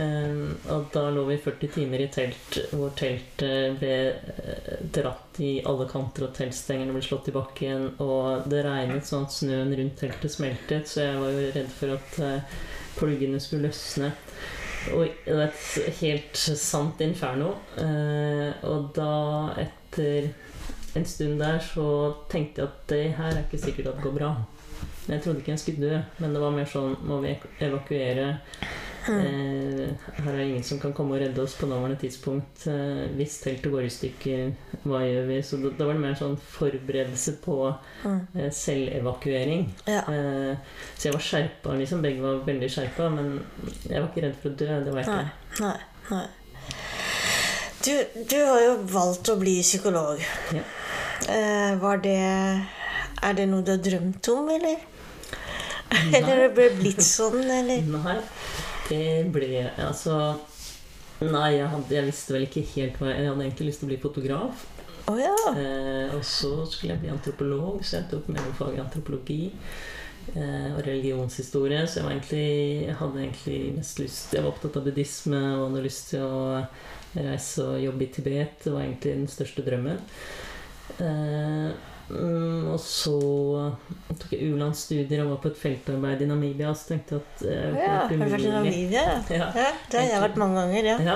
[0.01, 5.53] Eh, og da lå vi 40 timer i telt, hvor teltet ble eh, dratt i
[5.67, 9.99] alle kanter, og teltstengene ble slått i bakken, og det regnet sånn at snøen rundt
[10.01, 12.59] teltet smeltet, så jeg var jo redd for at eh,
[12.97, 14.11] pluggene skulle løsne.
[14.95, 17.53] Og et helt sant inferno.
[17.77, 19.11] Eh, og da,
[19.61, 20.31] etter
[20.97, 21.87] en stund der, så
[22.31, 24.31] tenkte jeg at det her er ikke sikkert at det går bra.
[25.07, 28.27] Jeg trodde ikke jeg skulle dø, men det var mer sånn Må vi evakuere?
[29.09, 29.87] Eh,
[30.17, 32.67] her er det ingen som kan komme og redde oss på nåværende tidspunkt.
[32.69, 34.51] Eh, hvis teltet går i stykker,
[34.85, 35.37] hva gjør vi?
[35.41, 37.55] Så da, da var det mer sånn forberedelse på
[38.03, 38.19] Mm.
[38.35, 39.63] eh, selvevakuering.
[39.87, 40.01] Ja.
[40.09, 40.57] Eh,
[40.97, 42.01] så jeg var skjerpa, liksom.
[42.05, 43.39] Begge var veldig skjerpa, men
[43.89, 44.69] jeg var ikke redd for å dø.
[44.85, 45.25] Det var jeg Nei.
[45.25, 45.61] ikke.
[45.61, 45.79] Nei.
[46.11, 46.27] Nei.
[47.81, 50.21] Du, du har jo valgt å bli psykolog.
[50.53, 50.61] Ja.
[51.29, 52.17] Eh, var det
[53.21, 54.77] Er det noe du har drømt om, eller?
[55.91, 57.81] Eller det ble blitt sånn, eller?
[57.83, 58.15] Nei,
[58.91, 60.17] det ble Altså
[61.21, 63.89] Nei, jeg, hadde, jeg visste vel ikke helt hva jeg, hadde egentlig lyst til å
[63.91, 64.63] bli fotograf.
[65.05, 65.35] Oh, ja.
[65.53, 69.41] Eh, og så skulle jeg bli antropolog, så jeg tok mellomfag i antropologi.
[70.33, 72.47] Eh, og religionshistorie, så jeg, egentlig,
[72.87, 76.43] jeg hadde egentlig mest lyst Jeg var opptatt av buddhisme og hadde lyst til å
[77.15, 78.57] reise og jobbe i Tibet.
[78.65, 80.01] Det var egentlig den største drømmen.
[81.05, 81.69] Eh,
[82.11, 83.15] mm, og så
[84.09, 86.73] tok jeg u-landsstudier og var på et feltarbeid i Namibia.
[86.77, 87.93] Så tenkte jeg at eh, ja.
[88.03, 89.05] Har du vært i Namibia?
[89.41, 89.47] Ja.
[89.55, 90.97] Ja, det har jeg vært mange ganger, ja.
[91.07, 91.15] Ja.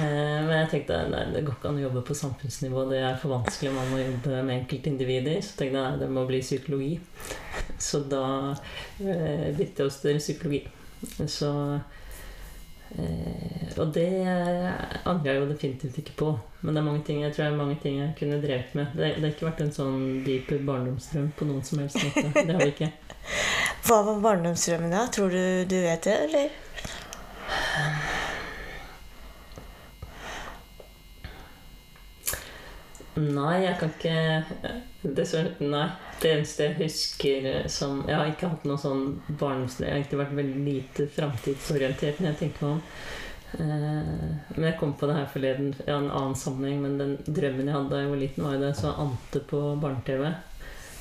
[0.00, 2.86] Eh, men jeg tenkte nei, det går ikke an å jobbe på samfunnsnivå.
[2.92, 3.74] Det er for vanskelig.
[3.74, 5.40] Man må jobbe med enkeltindivider.
[5.42, 6.94] Så tenkte jeg nei, det må bli psykologi.
[7.82, 10.64] Så da eh, begynte jeg oss til psykologi.
[11.30, 11.50] Så
[12.98, 14.08] eh, Og det
[15.04, 16.32] angrer jeg jo definitivt ikke på.
[16.62, 18.86] Men det er mange ting jeg tror det er mange ting jeg kunne drevet med.
[18.94, 22.28] Det, det har ikke vært en sånn dyp barndomsdrøm på noen som helst måte.
[22.38, 22.92] Det har det ikke.
[23.86, 25.06] Hva var barndomsdrømmen, da?
[25.12, 26.60] Tror du du vet det, eller?
[33.14, 35.86] Nei, jeg kan ikke så, Nei.
[36.24, 39.84] Det eneste jeg husker eh, som Jeg har ikke hatt noe sånn barndomsdrøm.
[39.86, 42.80] Jeg har egentlig vært veldig lite framtidsorientert når jeg tenker meg om.
[43.54, 46.80] Eh, men jeg kom på det her forleden i en annen sammenheng.
[46.86, 49.44] Men den drømmen jeg hadde da jeg var liten, var jo da jeg så Ante
[49.52, 50.32] på barne-TV.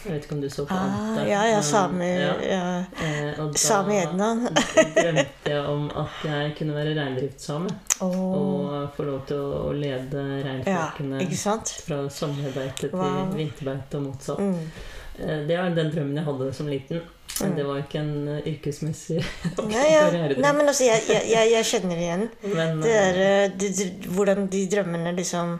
[0.04, 1.22] Jeg vet ikke om du så på Ah, Ante?
[1.30, 2.32] ja, ja, same, ja.
[2.44, 2.64] ja.
[3.00, 7.72] Eh, og da Same drømte jeg om at jeg kunne være reindriftssame.
[8.04, 8.18] Oh.
[8.34, 11.56] Og få lov til å, lede Ja, reinflokkene ja,
[11.88, 13.32] fra sommerbeite til Wow.
[13.38, 14.44] vinterbeite og motsatt.
[14.44, 14.92] Mm.
[15.20, 17.02] Eh, Det var den drømmen jeg hadde som liten.
[17.42, 17.56] Mm.
[17.58, 19.16] det var ikke en eh, yrkesmessig
[19.72, 20.04] Nei, ja.
[20.14, 22.28] Nei, men altså, jeg, jeg, jeg, kjenner det igjen.
[22.60, 25.56] Men Det er, eh, de, de, hvordan de drømmene liksom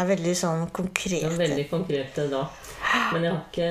[0.00, 1.26] er veldig sånn konkrete.
[1.26, 1.42] konkrete.
[1.42, 2.40] veldig konkrete da.
[3.12, 3.68] Men jeg har ikke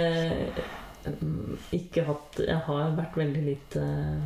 [1.18, 4.22] mm, ikke hatt Jeg har vært veldig lite um...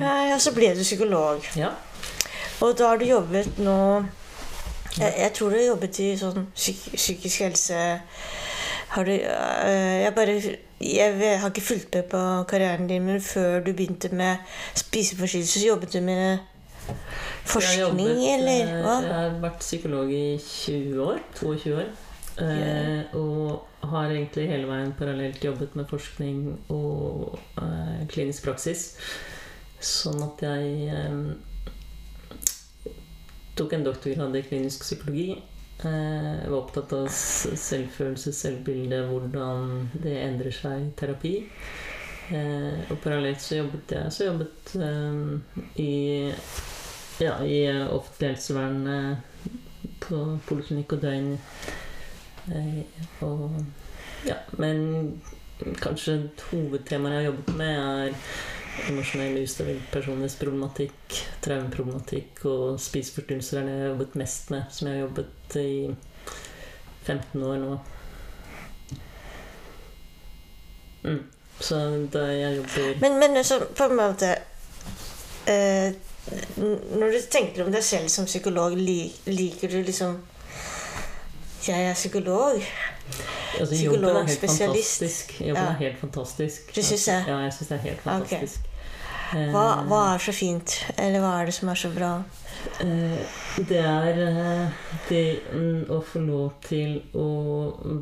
[0.00, 1.42] Ja, ja, så ble du psykolog.
[1.58, 1.70] Ja.
[2.62, 3.76] Og da har du jobbet nå
[5.00, 7.78] Jeg, jeg tror du har jobbet i sånn psyk, psykisk helse
[8.90, 10.40] Har du øh, Jeg bare
[10.80, 14.36] jeg har ikke fulgt med på karrieren din, men før du begynte med
[14.74, 16.38] spiseforstyrrelser, så jobbet du med
[16.86, 16.96] Jeg
[17.44, 18.94] forskning, jobbet, eller eh, hva?
[19.04, 21.20] Jeg har vært psykolog i 20 år.
[21.36, 21.90] 22 år.
[22.40, 23.04] Yeah.
[23.14, 26.38] og har egentlig hele veien parallelt jobbet med forskning
[26.72, 28.94] og uh, klinisk praksis.
[29.80, 31.34] Sånn at jeg um,
[33.58, 35.36] tok en doktorgrad i klinisk psykologi.
[35.84, 41.34] Eh, jeg var opptatt av selvfølelse, selvbilde, hvordan det endrer seg i terapi.
[42.30, 45.92] Eh, og parallelt så jobbet jeg så jobbet, eh, i
[47.20, 49.16] ja, i eh, offentlig helsevern eh,
[50.04, 51.34] på poliklinikk og døgn.
[52.52, 53.58] Eh, og
[54.28, 55.20] ja, men
[55.80, 56.16] kanskje
[56.50, 58.14] hovedtemaet jeg har jobbet med, er
[58.88, 59.36] emosjonell
[59.92, 65.56] personlighetsproblematikk, traumeproblematikk og spiseforstyrrelser er det jeg har jobbet mest med, som jeg har jobbet
[65.60, 65.94] i
[67.06, 67.78] 15 år nå.
[71.02, 71.20] Mm.
[71.60, 71.76] Så
[72.12, 74.28] da jeg jobber Men, men så på en måte
[75.48, 75.92] eh,
[76.92, 80.18] Når du tenker om deg selv som psykolog, liker du liksom
[81.66, 82.60] Jeg er psykolog.
[83.60, 85.34] altså, Jobben er helt fantastisk.
[85.40, 85.68] Jobben Ja.
[85.70, 86.76] er helt fantastisk.
[86.76, 87.24] Du synes det?
[87.28, 88.40] Ja, jeg syns det er helt fantastisk.
[88.40, 88.69] fantastisk.
[89.30, 90.72] Hva, Eh, hva er så fint?
[90.98, 92.12] Eller hva er det som er så bra?
[92.80, 93.18] Eh,
[93.68, 94.70] Det er eh,
[95.08, 95.22] det
[95.52, 97.26] mm, å få lov til å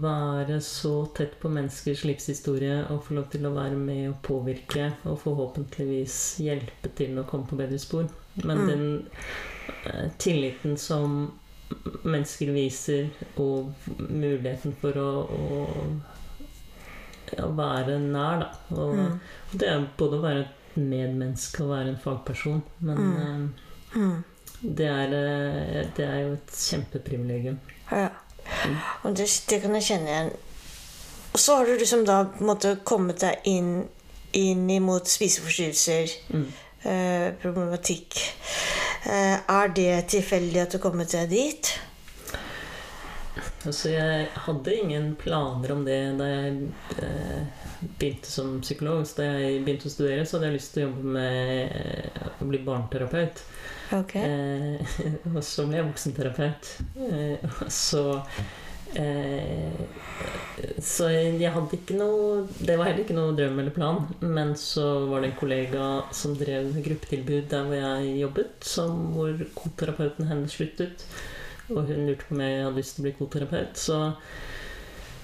[0.03, 4.93] være så tett på menneskers livshistorie og få lov til å være med og påvirke
[5.05, 8.09] og forhåpentligvis hjelpe til å komme på bedre spor.
[8.45, 8.69] Men Mm.
[8.69, 11.33] den tilliten som
[12.05, 15.67] mennesker viser, og muligheten for å, å,
[17.45, 18.49] å være nær, da.
[18.77, 19.21] Og, Mm.
[19.53, 20.47] Det er både å være
[20.79, 23.55] medmenneske og være en fagperson, men Mm.
[23.95, 24.25] eh, Mm.
[24.77, 27.59] det er, eh, det er jo et kjempeprivilegium.
[27.93, 28.09] Ja.
[29.05, 30.31] Og det, det kan jeg kjenne igjen.
[31.33, 33.89] Og så har du liksom da en kommet deg inn,
[34.33, 36.47] inn imot spiseforstyrrelser, Mm.
[36.85, 38.17] eh, problematikk.
[39.07, 41.79] Eh, er det tilfeldig at du kom deg dit?
[43.67, 46.69] Altså, jeg hadde ingen planer om det da jeg
[47.03, 49.07] eh, begynte som psykolog.
[49.07, 52.31] Så da jeg begynte å studere, så hadde jeg lyst til å jobbe med eh,
[52.39, 53.45] å bli barneterapeut.
[53.95, 54.23] Okay.
[54.23, 54.97] Eh,
[55.35, 56.73] og så ble jeg voksenterapeut.
[57.07, 58.05] Eh, og så
[58.99, 59.79] eh,
[60.83, 64.05] Så jeg hadde ikke noe Det var heller ikke noe drøm eller plan.
[64.21, 69.49] Men så var det en kollega som drev gruppetilbud der hvor jeg jobbet, som, hvor
[69.57, 71.09] koterapeuten hennes sluttet.
[71.69, 73.81] Og hun lurte på om jeg hadde lyst til å bli koterapeut.
[73.81, 73.99] Så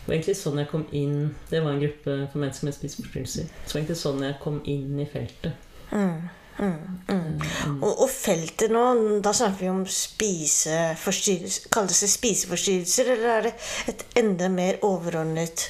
[0.05, 3.45] det var egentlig sånn jeg kom inn Det var en gruppe for mennesker med spiseforstyrrelser.
[3.49, 5.71] Så det var egentlig sånn jeg kom inn i feltet.
[5.95, 6.19] Mm,
[6.59, 6.75] mm,
[7.09, 7.23] mm.
[7.71, 7.79] Mm.
[7.79, 8.83] Og, og feltet nå,
[9.25, 11.71] da snakker vi om spiseforstyrrelser.
[11.73, 13.55] Kalles det spiseforstyrrelser, eller er det
[13.95, 15.65] et enda mer overordnet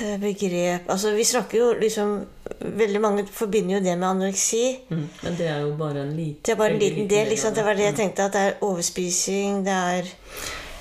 [0.00, 0.90] eh, begrep?
[0.90, 2.16] Altså, vi snakker jo liksom
[2.64, 4.64] Veldig mange forbinder jo det med anoreksi.
[4.90, 5.06] Mm.
[5.22, 7.30] Men det er jo bare en liten Det er bare en liten del.
[7.30, 7.54] Liksom.
[7.54, 8.26] Det var det jeg tenkte.
[8.26, 10.14] At det er overspising, det er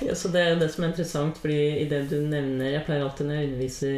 [0.06, 2.86] Ja, så Det er jo det som er interessant, fordi i det du nevner Jeg
[2.88, 3.96] pleier alltid når jeg underviser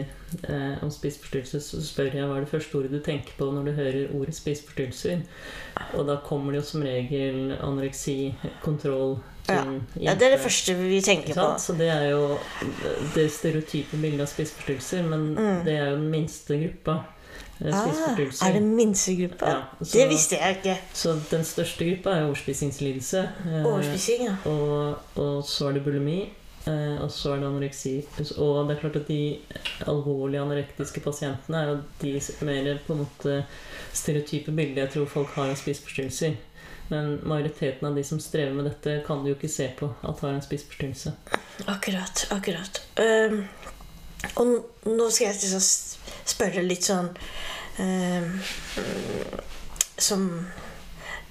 [0.49, 3.66] eh, om spiseforstyrrelser, så spør jeg hva er det første ordet du tenker på når
[3.66, 5.24] du hører ordet spiseforstyrrelser.
[5.95, 8.34] Og da kommer det jo som regel anoreksi,
[8.64, 9.62] kontroll, Ja.
[10.01, 11.43] Ja, det er det første vi tenker på.
[11.62, 12.38] Så det er jo
[13.14, 15.64] det stereotype bildet av spiseforstyrrelser, men Mm.
[15.68, 16.95] det er jo den minste gruppa.
[17.64, 19.45] Ah, er det minstegruppa?
[19.49, 20.78] Ja, så- Det visste jeg ikke.
[20.93, 23.22] Så den største gruppa er overspisingslidelse.
[23.45, 24.36] eh, Overspising, ja.
[24.49, 26.30] og, og så er det bulimi,
[26.68, 27.93] eh, og så er det anoreksi.
[28.38, 29.38] Og det er klart at de
[29.88, 33.45] alvorlige anorektiske pasientene er jo de mer på en måte
[33.93, 36.36] stereotype bildet jeg tror folk har av spiseforstyrrelser.
[36.89, 40.20] Men majoriteten av de som strever med dette, kan du jo ikke se på at
[40.20, 41.14] har en spiseforstyrrelse.
[41.68, 42.28] Akkurat.
[42.32, 42.82] Akkurat.
[42.97, 43.47] Ehm,
[44.36, 44.45] og
[44.89, 45.61] nå skal jeg liksom
[46.26, 47.09] spørre litt sånn
[47.82, 48.24] eh,
[50.01, 50.47] Som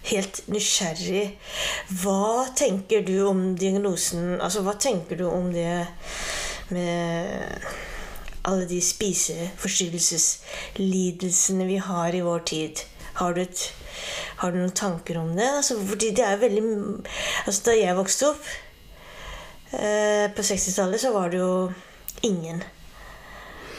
[0.05, 1.39] helt nysgjerrig.
[2.03, 5.87] Hva tenker du om diagnosen Altså, hva tenker du om det
[6.72, 7.28] med
[8.45, 12.74] alle de spiseforstyrrelseslidelsene vi har i vår tid?
[13.20, 13.72] Har du, et,
[14.43, 15.49] har du noen tanker om det?
[15.61, 16.64] Altså, fordi det er veldig
[17.47, 18.45] Altså, da jeg vokste opp
[19.78, 21.72] eh, på 60-tallet, så var det jo
[22.26, 22.59] ingen.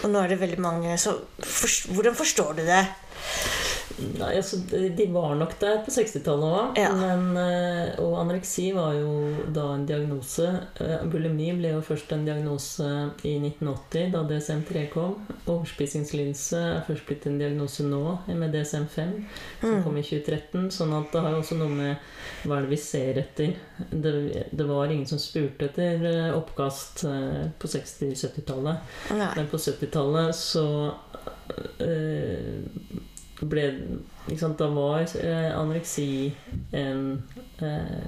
[0.05, 0.97] Og nå er det veldig mange.
[1.01, 2.83] Så for, hvordan forstår du det?
[3.95, 6.79] Nei, altså, de var nok der på 60-tallet òg.
[6.81, 6.89] Ja.
[6.91, 9.11] Eh, Og anoreksi var jo
[9.55, 10.49] da en diagnose.
[10.83, 12.83] Eh, Bulimi ble jo først en diagnose
[13.23, 15.15] i 1980, da DSM-3 kom.
[15.47, 19.15] Overspisingslidelse er først blitt en diagnose nå, med DSM-5,
[19.61, 19.83] som Mm.
[19.83, 20.67] kom i 2013.
[20.75, 21.95] Sånn at det har jo også noe med
[22.43, 23.55] hva er det vi ser etter.
[23.91, 24.13] Det,
[24.51, 27.05] det var ingen som spurte etter eh, oppkast
[27.59, 28.77] på 60-70-tallet.
[29.37, 30.67] Men på 70-tallet så
[31.79, 32.63] øh,
[33.41, 33.65] ble
[34.39, 36.33] sant, Da var øh, anoreksi
[36.73, 37.23] en
[37.61, 38.07] øh,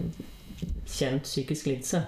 [0.88, 2.04] kjent psykisk lidelse.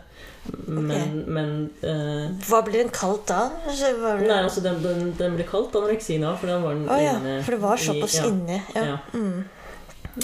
[0.67, 3.41] Men, men øh, Hva ble den kalt da?
[3.67, 3.91] Det...
[4.23, 7.17] Nei, altså den, den, den ble kalt anoreksi da, for den var den oh, ja,
[7.19, 8.61] inne for det var i- såpass ja, inne.
[8.75, 8.97] Ja.
[9.13, 9.43] Mm.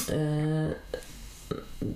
[0.10, 0.72] Eh,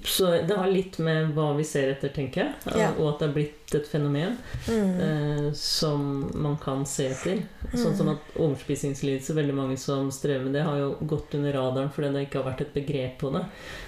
[0.03, 2.53] så det har litt med hva vi ser etter, tenker jeg.
[2.79, 2.89] Ja.
[2.97, 4.35] Og at det er blitt et fenomen
[4.67, 4.99] Mm.
[5.05, 7.43] eh, som man kan se etter.
[7.73, 11.91] Sånn som at overspisingslidelse, veldig mange som strever med det, har jo gått under radaren
[11.93, 13.43] fordi det ikke har vært et begrep på det.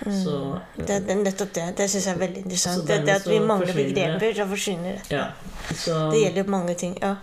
[0.05, 0.23] Mm.
[0.23, 0.37] Så
[0.77, 1.67] Det, det, nettopp det.
[1.77, 2.87] Det syns jeg er veldig interessant.
[2.87, 5.17] Det, det at vi mangler begreper, så forsvinner det.
[5.17, 5.25] ja.
[5.73, 6.97] Så, Det gjelder jo mange ting.
[7.01, 7.15] Ja.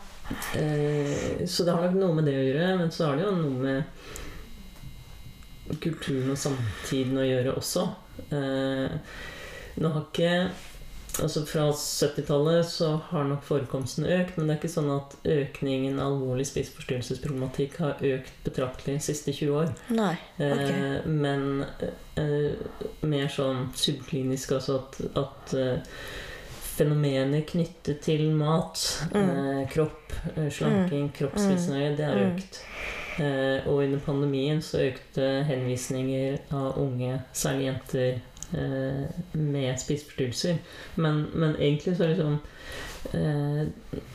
[0.58, 3.36] Eh, så det har nok noe med det å gjøre, men så har det jo
[3.38, 3.84] noe med
[5.82, 7.86] kulturen og samtiden å gjøre også.
[8.30, 8.98] Eh,
[9.82, 10.50] nå har ikke
[11.18, 15.96] Altså Fra 70-tallet så har nok forekomsten økt, men det er ikke sånn at økningen
[15.98, 19.72] av alvorlig spiseforstyrrelsesproblematikk har økt betraktelig de siste 20 år.
[19.96, 20.12] Nei.
[20.36, 20.70] Ok.
[20.70, 21.64] Eh, men
[22.20, 22.54] eh,
[23.02, 25.98] mer sånn subklinisk, altså at, at eh,
[26.76, 28.78] fenomener knyttet til mat,
[29.10, 29.18] Mm.
[29.18, 32.36] eh, kropp, slanking, slanking, kroppsmisnøye, det har Mm.
[32.36, 32.60] økt.
[32.62, 32.97] Eh,
[33.66, 38.20] og under pandemien så økte henvisninger av unge, særlig jenter,
[38.52, 40.58] eh, med spiseforstyrrelser.
[40.96, 42.38] Men, men egentlig så er det sånn
[43.12, 43.64] eh,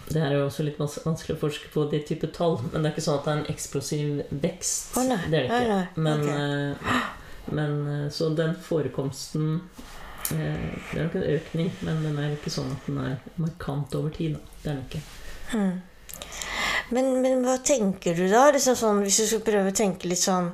[0.09, 2.81] Det her er jo også litt vans vanskelig å forske på de type tall, men
[2.83, 4.97] det er ikke sånn at det er en eksplosiv vekst.
[5.09, 5.19] Nei.
[5.29, 5.79] Det er det ikke.
[5.79, 6.35] Oh, Men, Ok.
[6.35, 7.09] eh,
[7.53, 9.47] men eh, Så den forekomsten
[10.31, 13.95] eh, Det er nok en økning, men den er ikke sånn at den er markant
[13.99, 14.37] over tid.
[14.37, 14.59] Da.
[14.63, 15.03] Det er den ikke.
[15.53, 15.81] Hmm.
[16.93, 18.47] Men, men hva tenker du da?
[18.53, 20.51] Liksom sånn, hvis du skulle prøve å tenke litt sånn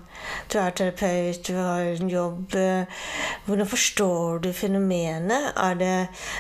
[0.52, 2.56] Du er terapeut, du har en jobb.
[2.56, 3.02] eh,
[3.48, 5.52] Hvordan forstår du fenomenet?
[5.58, 5.94] Er det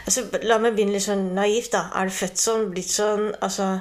[0.05, 1.87] altså, La meg begynne litt sånn naivt, da.
[1.95, 2.69] Er det født sånn?
[2.73, 3.31] Blitt sånn?
[3.41, 3.73] Altså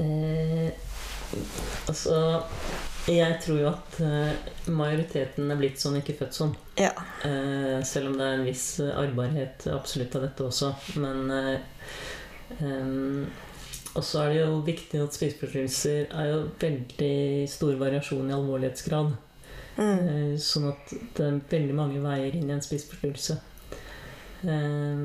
[0.00, 0.70] Eh,
[1.88, 2.42] altså
[3.08, 6.52] Jeg tror jo at eh, majoriteten er blitt sånn, ikke født sånn.
[6.78, 6.92] Ja.
[7.26, 10.70] Eh, selv om det er en viss eh, absolutt av dette også.
[11.00, 11.56] Men eh,
[12.58, 13.26] em,
[13.94, 19.08] Og så er det jo viktig at spiseforstyrrelser er jo veldig stor variasjon i alvorlighetsgrad.
[19.76, 19.98] Mm.
[20.08, 23.40] Eh, Sånn at det er veldig mange veier inn i en spiseforstyrrelse.
[24.44, 24.98] Eh,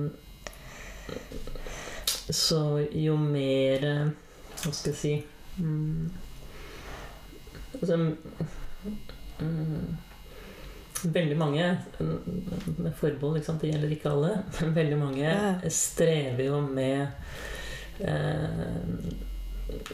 [2.34, 2.60] Så
[2.98, 3.84] jo mer
[4.58, 5.12] Hva skal jeg si
[5.62, 6.08] mm,
[7.76, 7.98] Altså
[9.39, 9.98] mm,
[11.14, 11.78] Veldig mange,
[12.78, 13.62] med forbehold, sant?
[13.62, 14.32] det gjelder ikke alle,
[14.62, 15.53] men veldig mange Ja.
[15.70, 17.08] strever jo med
[17.99, 19.16] eh,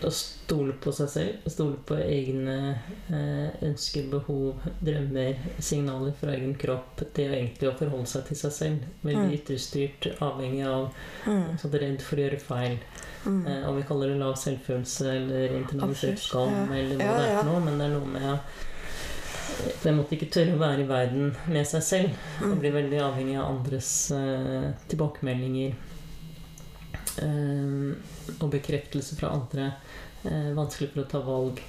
[0.03, 1.45] å stole på seg selv.
[1.51, 2.55] Stole på egne
[3.09, 7.03] eh, ønsker, behov, drømmer, signaler fra egen kropp.
[7.16, 8.89] Det å egentlig å forholde seg til seg selv.
[9.05, 9.36] Veldig Mm.
[9.38, 10.89] ytterstyrt, avhengig av
[11.26, 11.57] Mm.
[11.62, 12.78] sånn, redd for å gjøre feil.
[13.26, 13.47] Mm.
[13.47, 16.76] Eh, om vi kaller det lav selvfølelse eller internalisert skam, ja.
[16.76, 18.39] eller hva Ja, det er for noe, men det er noe med
[19.82, 22.20] å måtte ikke tørre å være i verden med seg selv.
[22.41, 22.60] Og Mm.
[22.60, 25.74] bli veldig avhengig av andres eh, tilbakemeldinger.
[27.22, 29.74] Eh, og bekreftelse fra andre.
[30.24, 31.60] Eh, vanskelig for å ta valg.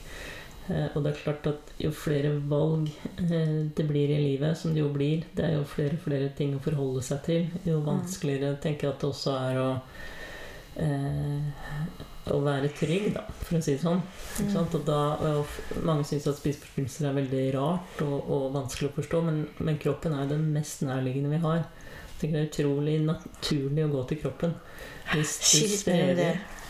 [0.69, 2.87] Eh, og det er klart at jo flere valg
[3.19, 6.29] eh, det blir i livet, som det jo blir, det er jo flere og flere
[6.39, 9.71] ting å forholde seg til, jo vanskeligere tenker jeg at det også er å
[10.77, 14.03] eh, å være trygg, da, for å si det sånn.
[14.39, 14.53] Mm.
[14.61, 14.99] Og da,
[15.33, 19.81] og mange syns at spiseforstyrrelser er veldig rart og, og vanskelig å forstå, men, men
[19.83, 21.65] kroppen er jo det mest nærliggende vi har.
[22.21, 24.55] Det er utrolig naturlig å gå til kroppen.
[25.11, 26.29] Hvis du Si litt mer om det.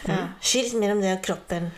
[0.09, 0.21] Ja.
[0.41, 1.69] Si litt mer om det og kroppen.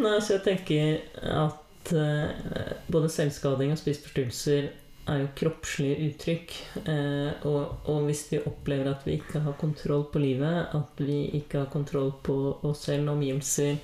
[0.00, 1.02] Nei, så jeg tenker
[1.44, 4.70] at uh, både selvskading og spiseforstyrrelser
[5.10, 6.54] er jo kroppslige uttrykk.
[6.88, 11.18] Eh, og, og hvis vi opplever at vi ikke har kontroll på livet, at vi
[11.40, 13.76] ikke har kontroll på oss selv, omgivelser,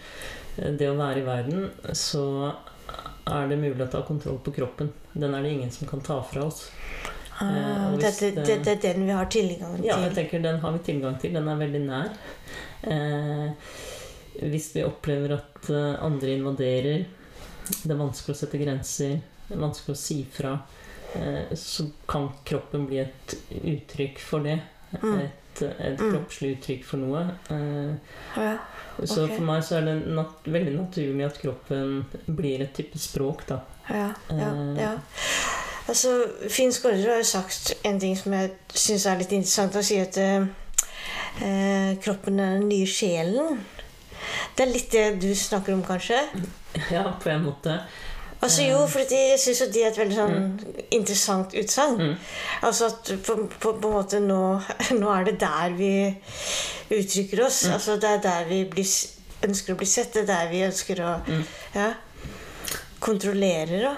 [0.56, 2.24] eh, det å være i verden, så
[3.30, 4.90] er det mulig å ta kontroll på kroppen.
[5.12, 6.68] Den er det ingen som kan ta fra oss.
[7.40, 9.86] Ah, og det, det, det- det, er den vi har tilgang til?
[9.88, 11.32] Ja, jeg tenker den har vi tilgang til.
[11.36, 12.10] Den er veldig nær.
[12.84, 13.70] Eh,
[14.40, 17.06] hvis vi opplever at eh, andre invaderer,
[17.70, 20.79] det er vanskelig å sette grenser, det er vanskelig å si fra, eh,
[21.56, 24.58] så kan kroppen bli et uttrykk for det.
[25.02, 25.18] Mm.
[25.20, 26.12] Et, et Mm.
[26.12, 27.22] kroppslig uttrykk for noe.
[27.50, 32.98] Eh, så for meg så er det nat veldig naturlig at kroppen blir et type
[32.98, 33.60] språk, da.
[33.90, 34.80] Ja, ja, Eh.
[34.80, 34.92] ja.
[35.88, 36.12] Altså,
[36.48, 39.74] Finn Skårderud har jo sagt en ting som jeg syns er litt interessant.
[39.74, 40.46] Han sier at eh,
[41.42, 43.58] eh, kroppen er den nye sjelen.
[44.56, 46.20] Det er litt det du snakker om, kanskje?
[46.92, 47.80] Ja, på en måte.
[48.40, 51.98] Altså Jo, for jeg syns det er et veldig sånn interessant utsagn.
[52.00, 52.14] Mm.
[52.64, 54.38] Altså at på, på, på en måte nå,
[55.00, 55.90] nå er det der vi
[56.96, 57.66] uttrykker oss.
[57.68, 57.74] Mm.
[57.76, 58.94] Altså Det er der vi blir,
[59.48, 60.14] ønsker å bli sett.
[60.16, 61.42] Det er der vi ønsker å Mm.
[61.74, 61.90] ja,
[62.98, 63.96] kontrollere, da.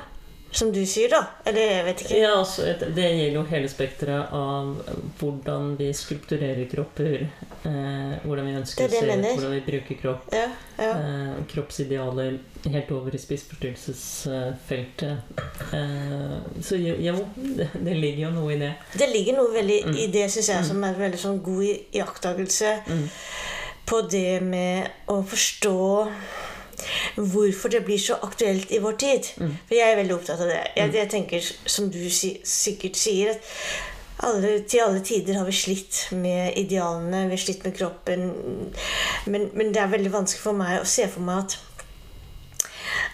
[0.53, 1.23] Som du sier, da.
[1.49, 2.17] Eller jeg vet ikke.
[2.21, 4.75] Ja, altså, Det gjelder jo hele spekteret av
[5.21, 7.25] hvordan vi skulpturerer kropper.
[7.65, 10.23] Eh, hvordan vi ønsker er å se ut, hvordan vi bruker kropp.
[10.35, 10.49] Ja,
[10.79, 10.89] ja.
[10.99, 12.39] Eh, kroppsidealer
[12.75, 15.17] helt over i spiseforstyrrelsesfeltet.
[15.73, 18.73] Eh, så jo, jo det, det ligger jo noe i det.
[18.99, 19.97] Det ligger noe veldig Mm.
[19.97, 20.69] i det, syns jeg, Mm.
[20.69, 23.09] som er veldig sånn god iakttagelse Mm.
[23.87, 26.09] på det med å forstå
[27.17, 29.23] hvorfor det blir så aktuelt i vår tid.
[29.39, 29.57] Mm.
[29.69, 30.61] For jeg er veldig opptatt av det.
[30.77, 30.95] Jeg, Mm.
[30.95, 33.41] jeg tenker, som du si, sikkert sier, at
[34.23, 38.29] alle, til alle tider har vi slitt med idealene, vi har slitt med kroppen.
[39.27, 41.59] Men, men det er veldig vanskelig for meg å se for meg at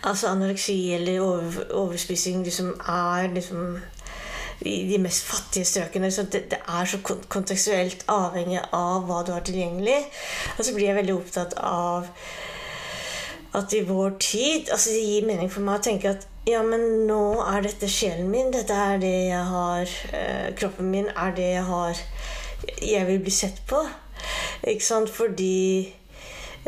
[0.09, 3.79] altså anoreksi eller over, overspising liksom er liksom
[4.61, 6.11] i de mest fattige strøkene.
[6.11, 6.99] Så det, det, er så
[7.29, 10.01] kontekstuelt avhengig av hva du har tilgjengelig.
[10.59, 12.09] Og så blir jeg veldig opptatt av
[13.59, 17.07] at i vår tid altså Det gir mening for meg å tenke at ja, men
[17.09, 18.53] nå er dette sjelen min.
[18.55, 19.96] Dette er det jeg har.
[20.16, 22.05] Eh, kroppen min er det jeg har
[22.82, 23.80] jeg vil bli sett på.
[24.66, 25.11] Ikke sant?
[25.11, 25.88] Fordi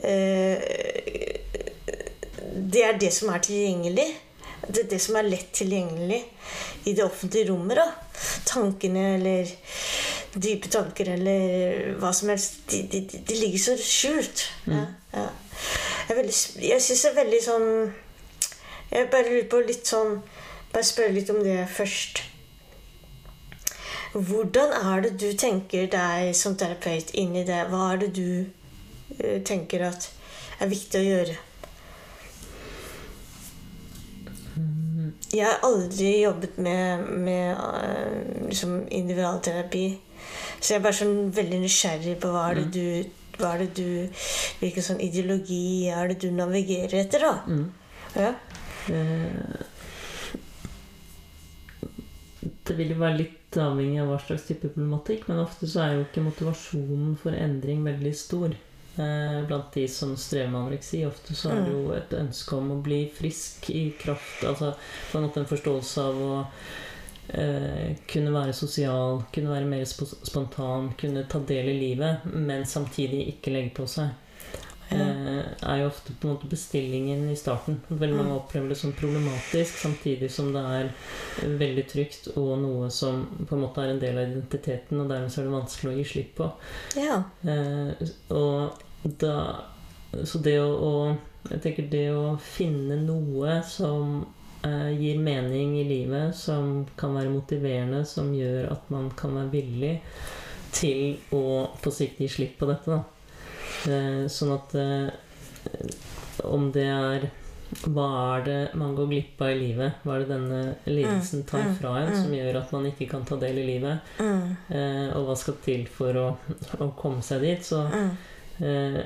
[0.04, 0.58] eh,
[2.72, 4.08] Det er det som er tilgjengelig.
[4.66, 6.20] Det er det som er lett tilgjengelig
[6.84, 7.76] i det offentlige rommet.
[7.76, 7.88] da.
[8.46, 9.48] Tankene eller
[10.34, 12.60] dype tanker eller hva som helst.
[12.70, 14.46] De, de, de ligger så skjult.
[14.66, 14.76] Mm.
[14.76, 15.28] Ja, ja.
[16.08, 16.36] Jeg, veldig,
[16.68, 17.68] jeg syns det er veldig sånn
[18.91, 20.18] Jeg bare lurer på litt sånn
[20.70, 22.20] Bare spørre litt om det først.
[24.14, 27.64] Hvordan er det du tenker deg som terapeut inn i det?
[27.70, 30.07] Hva er det du uh, tenker at
[30.62, 31.34] er viktig å gjøre?
[35.30, 39.84] Jeg har aldri jobbet med, med uh, liksom individualterapi.
[40.61, 42.74] Så jeg er bare sånn veldig nysgjerrig på hva er det mm.
[42.78, 44.22] du hva er det du
[44.61, 47.34] Hvilken sånn ideologi er det du navigerer etter, da?
[47.49, 47.68] Mm.
[48.18, 48.34] Ja.
[48.88, 49.66] Eh,
[52.40, 55.94] det vil jo være litt avhengig av hva slags type problematikk, men ofte så er
[55.96, 58.54] jo ikke motivasjonen for endring veldig stor.
[59.00, 61.04] Eh, blant de som strever med anoreksi.
[61.06, 64.44] Ofte så er det jo et ønske om å bli frisk i kraft.
[64.46, 64.72] Altså
[65.10, 66.32] på en måte en forståelse av å
[67.28, 73.26] eh, kunne være sosial, kunne være mer spontan, kunne ta del i livet, men samtidig
[73.34, 74.10] ikke legge på seg.
[74.91, 77.78] Eh, er jo ofte på en måte bestillingen i starten.
[77.88, 80.91] Veldig mange opplever det som problematisk, samtidig som det er
[81.61, 85.30] veldig trygt og noe som på en måte er en del av identiteten, og dermed
[85.30, 86.51] så er det vanskelig å gi slipp på.
[86.99, 87.22] Ja.
[87.47, 89.36] Eh, og da
[90.26, 94.26] Så det å, å Jeg tenker det å finne noe som
[94.66, 99.55] eh, gir mening i livet, som kan være motiverende, som gjør at man kan være
[99.55, 99.95] villig
[100.74, 102.99] til å på sikt gi slipp på dette.
[102.99, 103.19] Eh,
[104.30, 105.08] sånn at eh,
[106.48, 107.30] om det er
[107.86, 110.00] hva er det man går glipp av i livet?
[110.02, 110.60] Hva er det denne
[110.90, 113.66] lidelsen tar mm, fra en, mm, som gjør at man ikke kan ta del i
[113.68, 114.10] livet?
[114.18, 114.56] Mm.
[114.74, 116.26] Eh, og hva skal til for å,
[116.82, 117.62] å komme seg dit?
[117.66, 118.98] Så eh,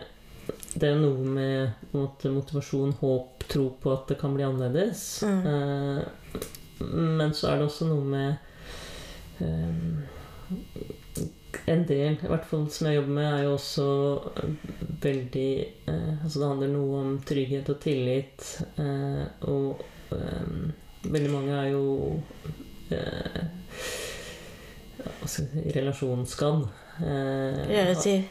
[0.74, 5.04] det er noe med måte, motivasjon, håp, tro på at det kan bli annerledes.
[5.28, 5.44] Mm.
[5.52, 6.48] Eh,
[6.88, 10.93] men så er det også noe med eh,
[11.70, 13.86] En del, i hvert fall som jeg jobber med, er jo også
[15.04, 15.50] veldig
[15.90, 18.46] eh, Altså det handler noe om trygghet og tillit.
[18.80, 19.84] Eh, og
[20.16, 20.54] eh,
[21.04, 21.84] veldig mange er jo
[22.94, 23.42] eh,
[25.74, 26.64] relasjonsskadd.
[27.02, 27.74] Eh,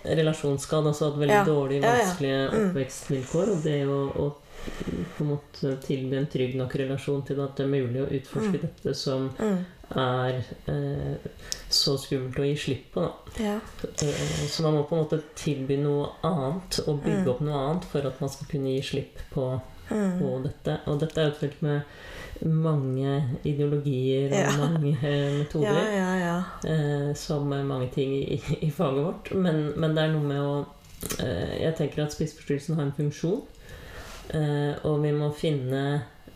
[0.03, 1.43] relasjonsskadd, altså hatt veldig ja.
[1.47, 2.49] dårlige, vanskelige ja, ja.
[2.53, 2.69] Mm.
[2.69, 3.53] oppvekstvilkår.
[3.53, 4.30] Og det å, å,
[5.17, 8.55] på en måte tilby en trygg nok relasjon til at det er mulig å utforske
[8.55, 8.61] mm.
[8.63, 9.57] dette som mm.
[9.99, 10.39] Er
[10.71, 11.27] eh,
[11.73, 13.05] så skummelt å gi slipp på.
[13.41, 13.57] Ja.
[13.83, 17.31] Eh, så man må på en måte tilby noe annet og bygge mm.
[17.33, 19.47] opp noe annet for at man skal kunne gi slipp på,
[19.89, 20.19] mm.
[20.19, 20.79] på dette.
[20.91, 22.01] Og dette er jo et med
[22.43, 24.53] mange ideologier og ja.
[24.59, 25.81] mange eh, metoder.
[25.93, 26.37] Ja, ja,
[26.67, 29.33] eh, som mange ting i, i faget vårt.
[29.35, 30.55] Men, men, det er noe med å
[31.19, 33.43] eh, Jeg tenker at spiseforstyrrelsen har en funksjon.
[34.33, 35.83] Eh, og vi må finne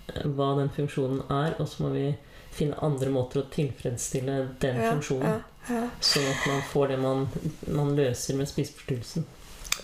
[0.08, 2.08] hva den funksjonen er, og så må vi
[2.58, 5.42] finne andre måter å tilfredsstille den funksjonen.
[5.68, 7.26] Sånn at man får det man,
[7.76, 9.26] man løser med spiseforstyrrelsen.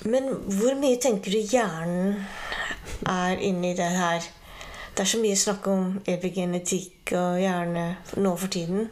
[0.09, 2.23] Men hvor mye tenker du hjernen
[3.09, 4.25] er inni det her?
[4.93, 7.85] Det er så mye snakk om epigenetikk og hjerne
[8.21, 8.89] nå for tiden.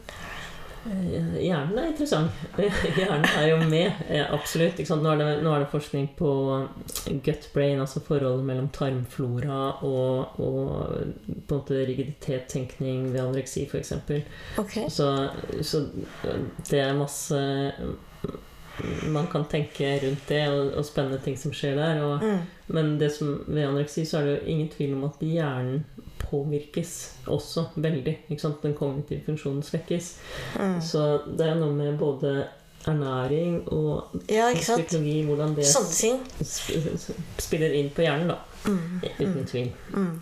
[0.85, 2.31] Eh, hjernen er interessant.
[2.97, 3.99] Hjernen er jo med,
[4.33, 4.81] absolutt.
[4.81, 6.31] Nå er, det, nå, er det, forskning på
[7.25, 10.63] gut brain, altså forholdet mellom tarmflora og, og
[11.27, 13.93] på en måte rigiditettenkning ved anoreksi, f.eks.
[14.61, 14.87] Okay.
[14.89, 15.11] Så,
[15.61, 15.85] så
[16.69, 17.41] det er masse
[19.13, 22.01] man kan tenke rundt det, og, og spennende ting som skjer der.
[22.05, 22.39] Og, mm.
[22.75, 25.83] Men det som, ved anoreksi så er det jo ingen tvil om at hjernen
[26.21, 26.95] påvirkes
[27.27, 28.17] også veldig.
[28.29, 30.15] Den kognitive funksjonen svekkes.
[30.59, 30.79] Mm.
[30.81, 31.05] Så
[31.37, 32.47] det er noe med både
[32.87, 35.65] ernæring og ja, psykologi Hvordan det
[37.37, 38.39] spiller inn på hjernen, da.
[38.65, 39.01] Mm.
[39.19, 39.45] Uten mm.
[39.47, 39.71] tvil.
[39.93, 40.21] Mm.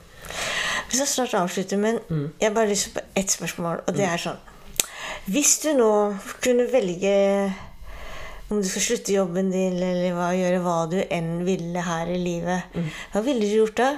[0.90, 2.28] Vi skal snart avslutte, men mm.
[2.42, 4.40] jeg bare lyst på ett spørsmål, og det er sånn
[5.30, 5.92] Hvis du nå
[6.44, 7.14] kunne velge
[8.50, 12.18] om du skal slutte jobben din eller hva, gjøre hva du enn ville her i
[12.22, 12.88] livet, mm.
[13.14, 13.90] hva ville du gjort da?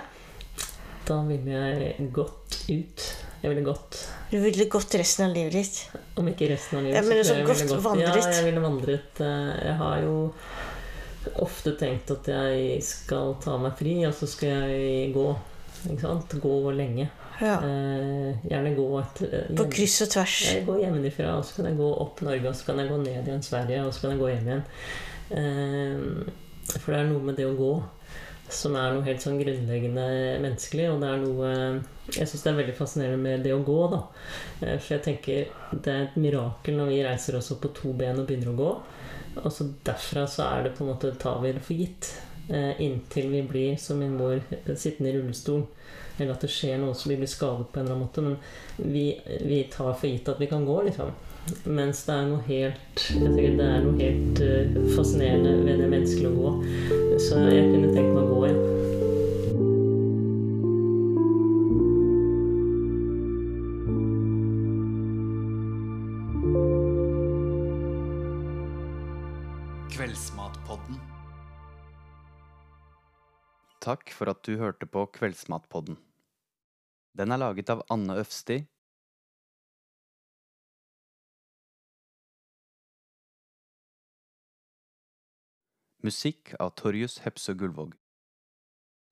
[1.08, 3.06] Da ville jeg gått ut.
[3.42, 3.96] Jeg ville gått
[4.30, 5.78] Du ville gått resten av livet ditt.
[6.22, 7.00] Om ikke resten av livet.
[7.00, 8.20] Ja, men så så jeg godt ville gått- vandret.
[8.22, 9.22] Ja, jeg ville vandret.
[9.22, 10.34] eh, Jeg har jo
[11.42, 15.26] ofte tenkt at jeg skal ta meg fri, og så skal jeg gå.
[15.90, 16.36] Ikke sant?
[16.44, 17.10] Gå lenge.
[17.42, 17.56] Ja.
[17.66, 20.36] Eh, gjerne gå et eh, På kryss og tvers.
[20.52, 23.00] Jeg går hjemmefra, og så kan jeg gå opp Norge, og så kan jeg gå
[23.02, 24.68] ned igjen Sverige, og så kan jeg gå hjem igjen.
[25.32, 27.74] Eh, for det er noe med det å gå
[28.52, 30.06] som er noe helt sånn grunnleggende
[30.44, 31.52] menneskelig, og det er noe
[32.12, 34.02] Jeg syns det er veldig fascinerende med det å gå, da.
[34.60, 37.94] Eh, For jeg tenker det er et mirakel når vi reiser oss opp på to
[37.96, 38.72] ben og begynner å gå.
[39.46, 42.12] Og så derfra så er det på en måte tar vi det for gitt.
[42.52, 44.42] Eh, inntil vi blir, som min mor,
[44.76, 45.64] sittende i rullestol.
[46.22, 48.22] Eller at det skjer noe så vi blir skadet på en eller annen måte.
[48.22, 48.38] Men
[48.94, 49.06] vi,
[49.42, 51.12] vi tar for gitt at vi kan gå, liksom.
[51.66, 55.90] Mens det er noe helt jeg tenker det er noe helt uh, fascinerende ved det
[55.90, 56.52] menneskelige å gå.
[57.18, 58.60] Så jeg kunne tenkt meg å gå, ja.
[69.92, 71.02] Kveldsmatpodden.
[73.82, 75.98] Takk for at du hørte på Kveldsmatpodden.
[77.18, 78.62] Den er laget av Anne Øfsti.
[86.02, 87.92] Musikk av Torjus Hepsø Gullvåg.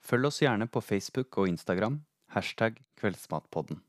[0.02, 2.00] Følg oss gjerne på Facebook og Instagram,
[2.34, 3.84] hashtag Kveldsmatpodden.